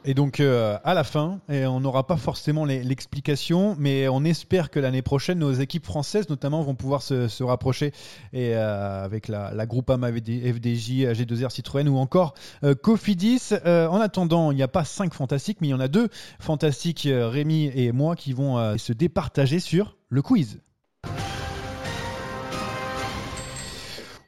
[0.05, 4.69] Et donc euh, à la fin, et on n'aura pas forcément l'explication, mais on espère
[4.69, 7.93] que l'année prochaine, nos équipes françaises notamment vont pouvoir se, rapprocher
[8.33, 12.33] euh, avec la, Groupama FD- FDJ, G2R Citroën ou encore
[12.63, 13.51] euh, Cofidis.
[13.65, 16.09] Euh, en attendant, il n'y a pas cinq fantastiques, mais il y en a deux
[16.39, 20.59] fantastiques, Rémi et moi, qui vont se départager sur le quiz.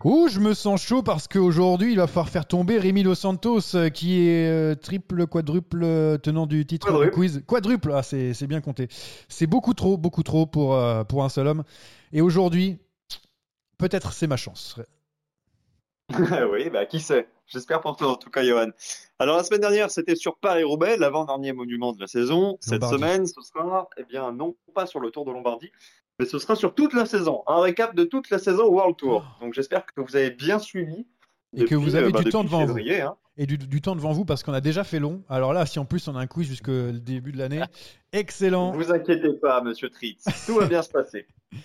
[0.05, 3.73] Ouh, je me sens chaud parce qu'aujourd'hui, il va falloir faire tomber Rémi Dos Santos,
[3.73, 7.43] euh, qui est euh, triple, quadruple euh, tenant du titre du quiz.
[7.47, 8.87] Quadruple, ah, c'est bien compté.
[9.29, 11.63] C'est beaucoup trop, beaucoup trop pour, euh, pour un seul homme.
[12.13, 12.77] Et aujourd'hui,
[13.79, 14.79] peut-être c'est ma chance.
[16.51, 17.27] oui, bah qui sait?
[17.47, 18.69] J'espère pour toi en tout cas, Johan.
[19.17, 22.57] Alors la semaine dernière, c'était sur Paris-Roubaix, l'avant-dernier monument de la saison.
[22.59, 25.71] Cette semaine, ce sera, eh bien, non pas sur le Tour de Lombardie,
[26.19, 27.43] mais ce sera sur toute la saison.
[27.47, 29.25] Un récap de toute la saison World Tour.
[29.41, 31.05] Donc j'espère que vous avez bien suivi.
[31.57, 33.07] Et que vous avez euh, bah, du temps devant février, vous.
[33.07, 33.17] hein.
[33.37, 35.23] Et du, du temps devant vous parce qu'on a déjà fait long.
[35.29, 37.61] Alors là, si en plus on a un quiz jusqu'au le début de l'année,
[38.13, 38.71] excellent.
[38.71, 40.23] Vous inquiétez pas, monsieur Tritz.
[40.45, 41.27] Tout va bien se passer.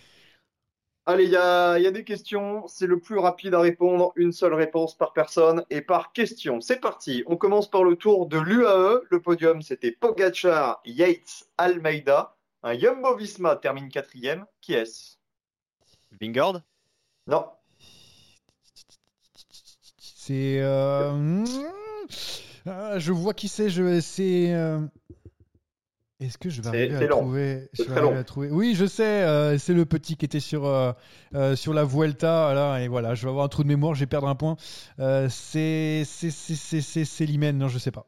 [1.07, 2.67] Allez, il y y a des questions.
[2.69, 4.13] C'est le plus rapide à répondre.
[4.17, 6.61] Une seule réponse par personne et par question.
[6.61, 7.25] C'est parti.
[7.27, 9.01] On commence par le tour de l'UAE.
[9.11, 12.37] Le podium, c'était Pogachar, Yates, Almeida.
[12.63, 14.45] Un Jumbo Visma termine quatrième.
[14.61, 15.17] Qui est-ce?
[16.21, 16.61] Vingard
[17.27, 17.47] Non.
[19.99, 20.59] C'est.
[20.61, 21.45] euh,
[22.67, 23.71] ah, je vois qui c'est.
[23.71, 24.01] Je...
[24.01, 24.53] C'est.
[24.53, 24.81] euh,
[26.21, 27.21] Est-ce que je vais C'est- arriver à c'est le long.
[27.21, 28.21] trouver C'est Je vais très arriver long.
[28.21, 28.51] à trouver?
[28.51, 29.23] Oui, je sais.
[29.23, 30.93] euh, c'est le petit qui était sur euh,
[31.35, 32.53] euh, sur la Vuelta.
[32.55, 33.95] Là, et voilà, je vais avoir un trou de mémoire.
[33.95, 34.57] Je vais perdre un point.
[34.99, 37.57] Euh, c'est c'est c'est c'est c'est c'est Limène.
[37.59, 38.07] Non, je sais pas.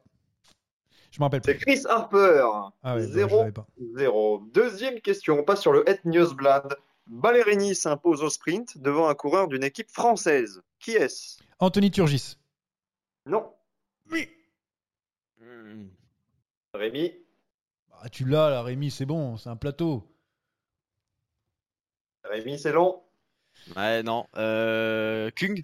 [1.13, 1.57] Je me rappelle C'est.
[1.57, 2.41] Chris Harper.
[2.81, 3.67] Ah ouais, bah, je 0 l'avais pas.
[3.95, 4.47] 0.
[4.51, 5.37] Deuxième question.
[5.39, 6.75] On passe sur le Het Newsblad.
[7.05, 10.63] Ballerini s'impose au sprint devant un coureur d'une équipe française.
[10.79, 11.37] Qui est-ce?
[11.59, 12.37] Anthony Turgis.
[13.27, 13.53] Non.
[14.11, 14.27] Oui.
[16.73, 17.13] Rémi.
[18.01, 18.89] Ah, tu l'as là, Rémi.
[18.89, 19.37] C'est bon.
[19.37, 20.03] C'est un plateau.
[22.23, 23.03] Rémi, c'est long.
[23.75, 24.25] Ouais, non.
[24.35, 25.29] Euh...
[25.35, 25.61] Kung?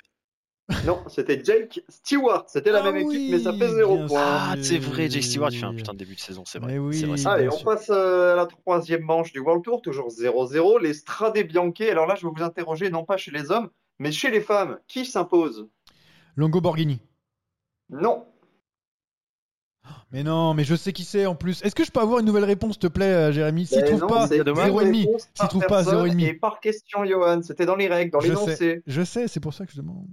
[0.86, 2.46] Non, c'était Jake Stewart.
[2.48, 4.22] C'était la Ah même équipe, mais ça fait 0 bien point.
[4.24, 6.74] Ah, c'est vrai, Jake Stewart, il fait un putain de début de saison, c'est vrai.
[6.74, 7.04] Mais oui.
[7.04, 7.66] Vrai, Allez, on sûr.
[7.66, 10.80] passe euh, à la troisième manche du World Tour, toujours 0-0.
[10.82, 11.82] Les Strade Bianche.
[11.90, 14.78] Alors là, je vais vous interroger, non pas chez les hommes, mais chez les femmes.
[14.88, 15.68] Qui s'impose?
[16.36, 17.02] Longo Borghini.
[17.90, 18.26] Non.
[20.12, 21.64] Mais non, mais je sais qui c'est en plus.
[21.64, 23.66] Est-ce que je peux avoir une nouvelle réponse, s'il te plaît, euh, Jérémy?
[23.66, 25.00] S'il Ben trouve non, pas, c'est une 0,5.
[25.00, 26.26] réponse S'il par trouve pas, personne 0,5.
[26.28, 27.42] Et par question, Johan.
[27.42, 30.06] C'était dans les règles, dans Je sais, je sais, c'est pour ça que je demande.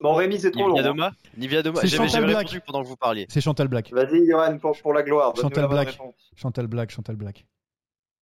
[0.00, 0.74] Bon, Rémi, c'est trop long.
[0.74, 0.92] Nivia hein.
[0.92, 3.26] Doma Nivia Doma C'est J'avais répondu pendant que vous parliez.
[3.28, 3.92] C'est Chantal Black.
[3.92, 5.34] Vas-y, Johan, pour, pour la gloire.
[5.36, 5.98] Chantal Black.
[6.36, 7.46] Chantal Black, Chantal Black.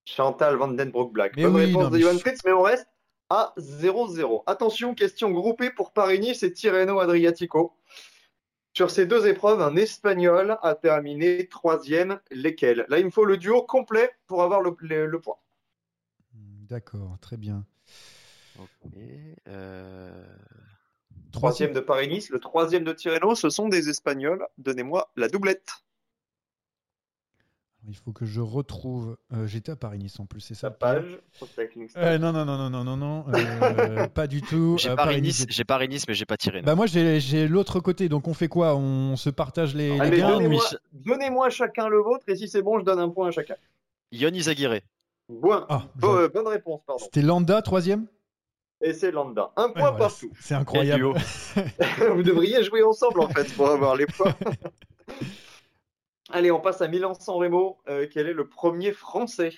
[0.05, 1.37] Chantal Vandenbroek Black.
[1.37, 2.89] Mais Bonne oui, réponse non, de Johan Fritz, mais on reste
[3.31, 4.43] à 0-0.
[4.47, 7.75] Attention, question groupée pour Paris-Nice et Tirreno Adriatico.
[8.73, 12.21] Sur ces deux épreuves, un Espagnol a terminé troisième.
[12.31, 15.37] Lesquels Là, il me faut le duo complet pour avoir le, le- le point.
[16.33, 17.65] D'accord, très bien.
[18.59, 18.93] Ok.
[19.47, 20.25] Euh...
[21.33, 24.47] Troisième de Paris-Nice, le troisième de Tirreno, ce sont des Espagnols.
[24.59, 25.69] Donnez-moi la doublette.
[27.89, 29.17] Il faut que je retrouve.
[29.33, 31.19] euh, J'étais à Paris-Nice en plus, c'est ça La page.
[31.97, 33.25] Euh, non, non, non, non, non, non, non.
[33.33, 34.77] euh, pas du tout.
[34.79, 36.61] J'ai Euh, Paris-Nice, Paris-Nice, j'ai Paris-Nice, mais j'ai pas tiré.
[36.61, 36.67] non.
[36.67, 38.77] Bah moi j'ai l'autre côté, donc on fait quoi?
[38.77, 40.21] On se partage les, les
[40.93, 43.55] donnez-moi chacun le vôtre et si c'est bon, je donne un point à chacun.
[44.13, 44.81] Yon Izaguirre.
[45.31, 47.03] Bon, Ah, euh, bonne réponse, pardon.
[47.05, 48.07] C'était Landa, troisième?
[48.81, 49.53] Et c'est Landa.
[49.57, 50.31] Un Ouais, point voilà, partout.
[50.41, 51.05] C'est incroyable.
[52.15, 54.35] Vous devriez jouer ensemble en fait pour avoir les points.
[56.31, 57.79] Allez, on passe à Milan-San Remo.
[57.89, 59.53] Euh, quel est le premier français?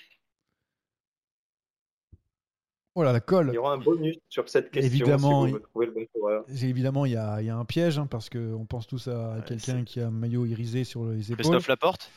[2.95, 3.53] Oh là, la Il colle.
[3.53, 6.43] y aura un bonus sur cette question Évidemment, si vous il- trouvez le bon coureur.
[6.49, 9.07] J'ai- Évidemment, il y a, il y a un piège, hein, parce qu'on pense tous
[9.07, 11.37] à quelqu'un qui a un maillot irisé sur les épaules.
[11.45, 12.11] Christophe Laporte?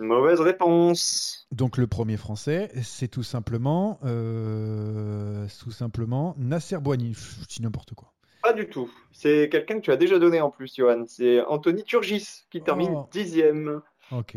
[0.00, 1.46] Mauvaise réponse.
[1.50, 7.14] Donc le premier français, c'est tout simplement, euh, tout simplement Nasser Boigny.
[7.14, 8.12] Je dis n'importe quoi.
[8.42, 8.90] Pas du tout.
[9.12, 11.04] C'est quelqu'un que tu as déjà donné en plus, Johan.
[11.08, 13.08] C'est Anthony Turgis qui termine Oh.
[13.12, 13.82] dixième.
[14.12, 14.36] Ok.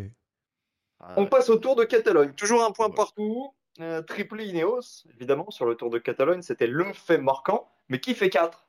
[1.18, 2.34] On passe au Tour de Catalogne.
[2.34, 3.54] Toujours un point partout.
[3.80, 6.42] Euh, triplé Ineos, évidemment, sur le Tour de Catalogne.
[6.42, 7.72] C'était le fait marquant.
[7.90, 8.68] Mais qui fait 4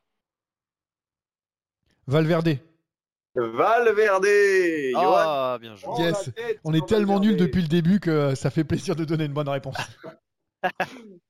[2.06, 2.58] Valverde.
[3.34, 4.26] Valverde
[4.96, 5.90] Ah, bien joué.
[5.98, 6.30] La Yes.
[6.34, 9.32] tête On est tellement nuls depuis le début que ça fait plaisir de donner une
[9.32, 9.76] bonne réponse.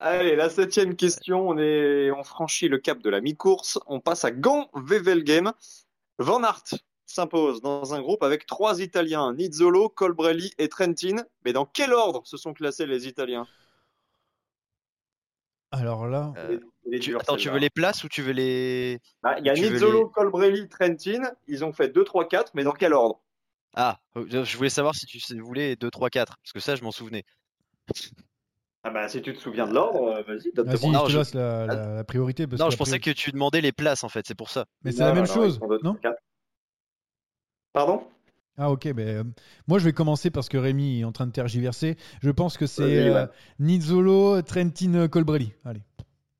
[0.00, 1.46] Allez, la septième question.
[1.48, 2.10] On, est...
[2.10, 3.78] on franchit le cap de la mi-course.
[3.86, 5.52] On passe à Gand-Wevelgem.
[6.18, 6.64] Van Aert
[7.06, 11.16] s'impose dans un groupe avec trois Italiens, Nizzolo, Colbrelli et Trentin.
[11.44, 13.46] Mais dans quel ordre se sont classés les Italiens?
[15.72, 18.98] Alors là, Euh, dur, Attends, tu veux les places ou tu veux les.
[19.22, 21.30] Ah, Il y a Nizzolo, les- Colbrelli, Trentin.
[21.46, 22.52] Ils ont fait 2, 3, 4.
[22.54, 23.20] Mais dans quel ordre?
[23.74, 26.90] Ah, je voulais savoir si tu voulais 2, 3, 4, parce que ça, je m'en
[26.90, 27.24] souvenais.
[28.82, 31.12] Ah bah si tu te souviens de l'ordre, euh, vas-y, Ah, si, Non, je te
[31.12, 32.46] je- laisse la, la- la priorité.
[32.46, 34.64] Parce Non, que je pensais que tu demandais les places en fait, c'est pour ça.
[34.84, 35.96] Mais c'est la même chose, non
[37.72, 38.02] Pardon?
[38.56, 39.24] Ah ok, ben, euh,
[39.68, 41.96] moi je vais commencer parce que Rémi est en train de tergiverser.
[42.20, 43.26] Je pense que c'est Vas-y, euh.
[43.58, 45.52] Nizzolo, Trentin, Colbrelli.
[45.64, 45.80] Allez.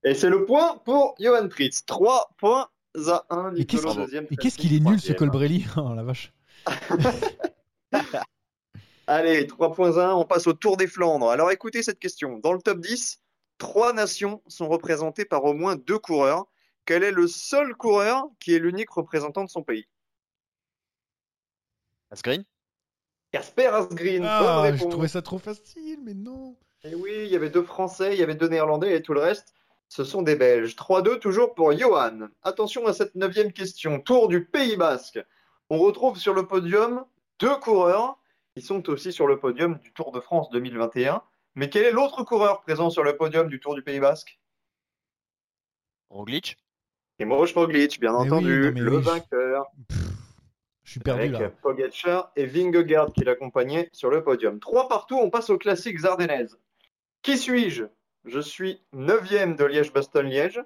[0.04, 1.84] Et c'est le point pour Johan Fritz.
[1.84, 2.68] 3 points
[3.08, 3.54] à 1.
[3.56, 6.32] Et qu'est-ce qu'il- est nul ce Colbrelli Oh la vache.
[9.06, 11.30] Allez, 3 points à 1, on passe au Tour des Flandres.
[11.30, 12.38] Alors écoutez cette question.
[12.38, 13.20] Dans le top 10,
[13.58, 16.46] trois nations sont représentées par au moins deux coureurs.
[16.84, 19.86] Quel est le seul coureur qui est l'unique représentant de son pays?
[22.10, 22.44] Asgreen?
[23.32, 24.24] Casper Asgreen.
[24.24, 26.56] Ah, je trouvais ça trop facile, mais non.
[26.82, 29.20] Et oui, il y avait deux Français, il y avait deux Néerlandais et tout le
[29.20, 29.54] reste,
[29.90, 30.76] ce sont des Belges.
[30.76, 32.28] 3-2 toujours pour Johan.
[32.44, 34.00] Attention à cette neuvième question.
[34.00, 35.18] Tour du Pays Basque.
[35.68, 37.04] On retrouve sur le podium
[37.40, 38.16] deux coureurs
[38.54, 41.22] qui sont aussi sur le podium du Tour de France 2021.
[41.56, 44.38] Mais quel est l'autre coureur présent sur le podium du Tour du Pays Basque?
[46.08, 46.56] Roglic?
[47.18, 49.66] Et Moj Roglic, bien Mais entendu, le oui, je- vainqueur.
[50.84, 51.50] Je suis perdu avec là.
[51.62, 54.60] Pogacar et Vingegaard qui l'accompagnaient sur le podium.
[54.60, 56.58] Trois partout, on passe au classique Ardennaise.
[57.22, 57.84] Qui suis-je?
[58.24, 60.60] Je suis neuvième de Liège-Bastogne-Liège,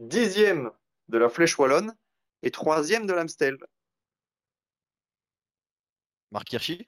[0.00, 0.70] dixième
[1.08, 1.94] de la Flèche Wallonne
[2.42, 3.58] et troisième de l'Amstel.
[6.30, 6.84] Marc Hirschi?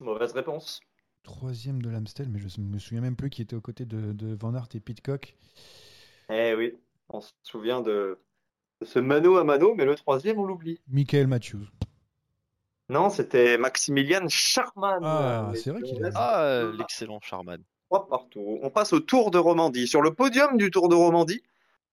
[0.00, 0.80] Mauvaise réponse.
[1.22, 4.34] Troisième de l'Amstel, mais je me souviens même plus qui était aux côtés de, de
[4.34, 5.36] Van Aert et Pitcock.
[6.30, 6.74] Eh oui,
[7.08, 8.18] on se souvient de,
[8.80, 10.80] de ce mano à mano, mais le troisième, on l'oublie.
[10.88, 11.66] Michael Matthews.
[12.88, 15.00] Non, c'était Maximilian Charman.
[15.04, 17.62] Ah, c'est vrai qu'il a- Ah, euh, l'excellent Charman.
[17.92, 18.58] Trois partout.
[18.62, 19.86] On passe au Tour de Romandie.
[19.86, 21.42] Sur le podium du Tour de Romandie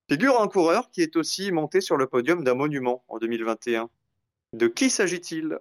[0.10, 3.90] figure un coureur qui est aussi monté sur le podium d'un monument en 2021.
[4.54, 5.60] De qui s'agit-il?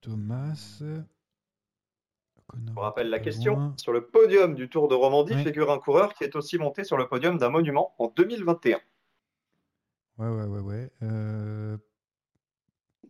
[0.00, 0.78] Thomas.
[0.80, 3.54] Je vous rappelle la question.
[3.54, 3.74] loin.
[3.78, 5.42] Sur le podium du Tour de Romandie Ouais.
[5.42, 8.78] figure un coureur qui est aussi monté sur le podium d'un monument en 2021.
[10.18, 10.90] Ouais, ouais, ouais, ouais.
[11.02, 11.76] Euh,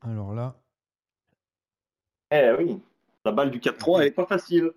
[0.00, 0.56] Alors là,
[2.30, 2.80] Eh oui,
[3.26, 4.72] la balle du 4-3, elle est pas facile.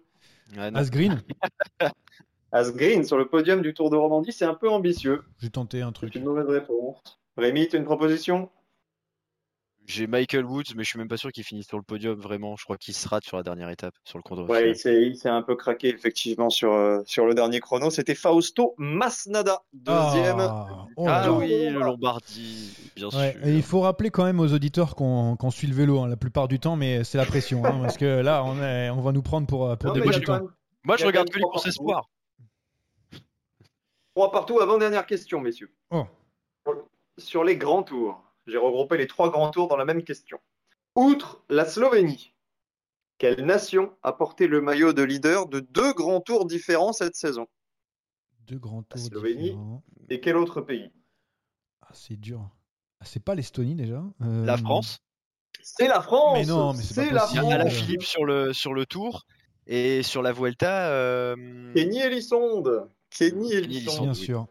[0.56, 0.72] Ouais.
[0.74, 1.22] Asgreen,
[2.52, 5.24] Asgreen sur le podium du Tour de Romandie, c'est un peu ambitieux.
[5.40, 6.16] j'ai tenté un C'est truc.
[6.16, 7.20] une mauvaise réponse.
[7.36, 8.50] Rémi, tu as une proposition?
[9.90, 12.58] J'ai Michael Woods, mais je suis même pas sûr qu'il finisse sur le podium vraiment.
[12.58, 15.30] Je crois qu'il se rate sur la dernière étape, sur le contre Ouais, il s'est,
[15.30, 17.90] un peu craqué effectivement sur, euh, sur le dernier chrono.
[17.90, 20.40] C'était Fausto Masnada, deuxième.
[20.42, 23.48] Ah, oh Ah oui, le Lombardie, bien Ouais, sûr.
[23.48, 26.50] et il faut rappeler quand même aux auditeurs qu'on suit le vélo hein, la plupart
[26.50, 29.22] du temps, mais c'est la pression, hein, parce que là, on, est, on va nous
[29.22, 30.42] prendre pour, pour Non, des débutants.
[30.84, 31.70] Moi, y je regarde que les trois courses partout.
[31.70, 32.10] espoirs.
[34.16, 35.72] Trois partout, avant-dernière question, messieurs.
[35.92, 36.06] Oh.
[37.18, 40.40] Sur les grands tours, j'ai regroupé les trois grands tours dans la même question.
[40.96, 42.34] Outre la Slovénie,
[43.18, 47.48] quelle nation a porté le maillot de leader de deux grands tours différents cette saison?
[48.42, 49.44] Deux grands tours Slovénie.
[49.52, 49.84] différents.
[50.10, 50.92] Et quel autre pays?
[51.82, 52.50] Ah, c'est dur.
[53.00, 54.04] Ah, c'est pas l'Estonie déjà?
[54.22, 55.00] Euh, La France.
[55.62, 57.44] C'est la France Mais non, mais c'est pas la possible.
[57.44, 59.26] Il y a France Philippe sur le, sur le tour.
[59.70, 61.36] Et sur la Vuelta, euh,
[61.74, 64.04] Kenny Elissonde Kenny Kenny Elissonde Elissonde.
[64.04, 64.16] Bien oui.
[64.16, 64.48] sûr.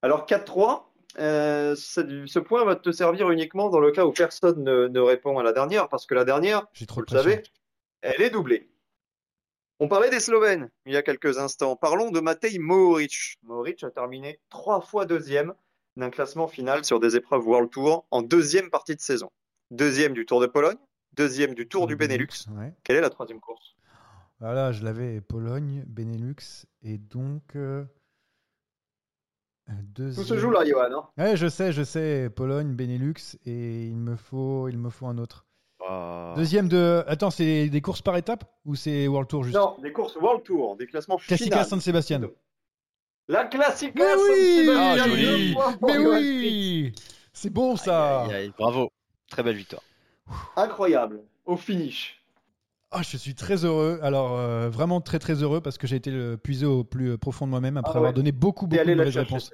[0.00, 4.88] Alors 4-3, euh, ce point va te servir uniquement dans le cas où personne ne,
[4.88, 7.42] ne répond à la dernière, parce que la dernière, trop vous le savez,
[8.00, 8.68] elle est doublée.
[9.80, 11.74] On parlait des Slovènes il y a quelques instants.
[11.76, 13.38] Parlons de Matej Mohoric.
[13.42, 15.54] Mohoric a terminé trois fois deuxième
[15.96, 19.30] d'un classement final sur des épreuves World Tour en deuxième partie de saison.
[19.70, 20.78] Deuxième du Tour de Pologne,
[21.14, 22.46] deuxième du Tour du Benelux.
[22.56, 22.72] Ouais.
[22.84, 23.74] Quelle est la troisième course?
[24.38, 27.56] Voilà, je l'avais Pologne, Benelux, et donc.
[27.56, 27.84] euh,
[29.94, 30.88] Tout se joue là, Johan.
[30.92, 31.08] hein.
[31.16, 32.28] Ouais, je sais, je sais.
[32.30, 35.46] Pologne, Benelux, et il me faut, il me faut un autre.
[35.86, 37.04] ah, Deuxième de.
[37.06, 39.56] Attends, c'est des courses par étape ou c'est World Tour juste?
[39.56, 41.64] Non, des courses World Tour, des classements Classica.
[41.64, 42.20] San Sébastien.
[43.28, 45.48] La Classica Mais San oui Sebastian, Ah, joli.
[45.48, 46.92] deux points pour Mais oui
[47.32, 48.52] C'est bon ça aïe, aïe, aïe.
[48.58, 48.90] Bravo.
[49.30, 49.82] Très belle victoire.
[50.56, 51.20] Incroyable.
[51.46, 52.21] Au finish.
[52.94, 53.98] Ah, je suis très heureux.
[54.02, 57.46] Alors, euh, vraiment très très heureux parce que j'ai été le puiser au plus profond
[57.46, 57.98] de moi-même après Ah ouais.
[58.00, 59.50] avoir donné beaucoup beaucoup de mauvaises réponses.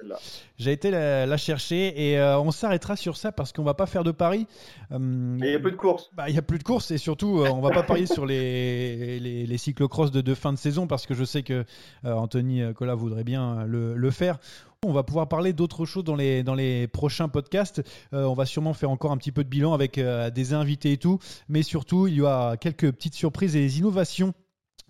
[0.57, 3.85] J'ai été la, la chercher et euh, on s'arrêtera sur ça parce qu'on va pas
[3.85, 4.45] faire de paris.
[4.91, 6.09] Euh, Et il n'y a plus de course.
[6.13, 8.25] bah, il y a plus de courses et surtout euh, on va pas parier sur
[8.25, 11.63] les, les, les cyclocross de, de fin de saison parce que je sais que
[12.03, 14.37] euh, Anthony Collat voudrait bien le, le faire.
[14.85, 17.83] On va pouvoir parler d'autres choses dans les, dans les prochains podcasts.
[18.13, 20.93] Euh, on va sûrement faire encore un petit peu de bilan avec euh, des invités
[20.93, 21.19] et tout.
[21.49, 24.33] Mais surtout, il y aura quelques petites surprises et des innovations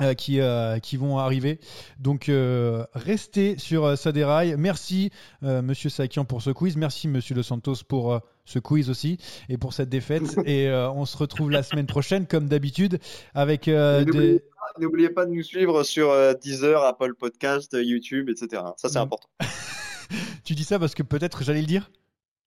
[0.01, 1.59] euh, qui, euh, qui vont arriver.
[1.99, 4.55] Donc euh, restez sur déraille.
[4.57, 5.11] Merci
[5.41, 6.77] Monsieur Sakian pour ce quiz.
[6.77, 9.17] Merci Monsieur Dos Santos pour ce quiz aussi
[9.49, 10.37] et pour cette défaite.
[10.45, 12.99] et on se retrouve la semaine prochaine, comme d'habitude,
[13.33, 14.41] avec des.
[14.79, 18.63] N'oubliez pas de nous suivre sur euh, Deezer, Apple Podcast, YouTube, etc.
[18.77, 19.03] Ça, c'est Mm.
[19.03, 19.27] important.
[20.43, 21.91] Tu dis ça parce que peut-être j'allais le dire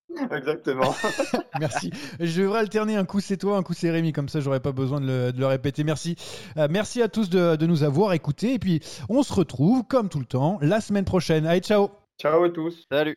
[0.33, 0.93] Exactement.
[1.61, 1.93] Merci.
[2.19, 4.73] Je devrais alterner un coup c'est toi, un coup c'est Rémi, comme ça j'aurais pas
[4.73, 5.85] besoin de le, de le répéter.
[5.85, 6.17] Merci.
[6.57, 10.09] Euh, merci à tous de, de nous avoir écoutés et puis on se retrouve comme
[10.09, 11.47] tout le temps la semaine prochaine.
[11.47, 12.87] Allez, ciao Ciao à tous.
[12.91, 13.17] Salut.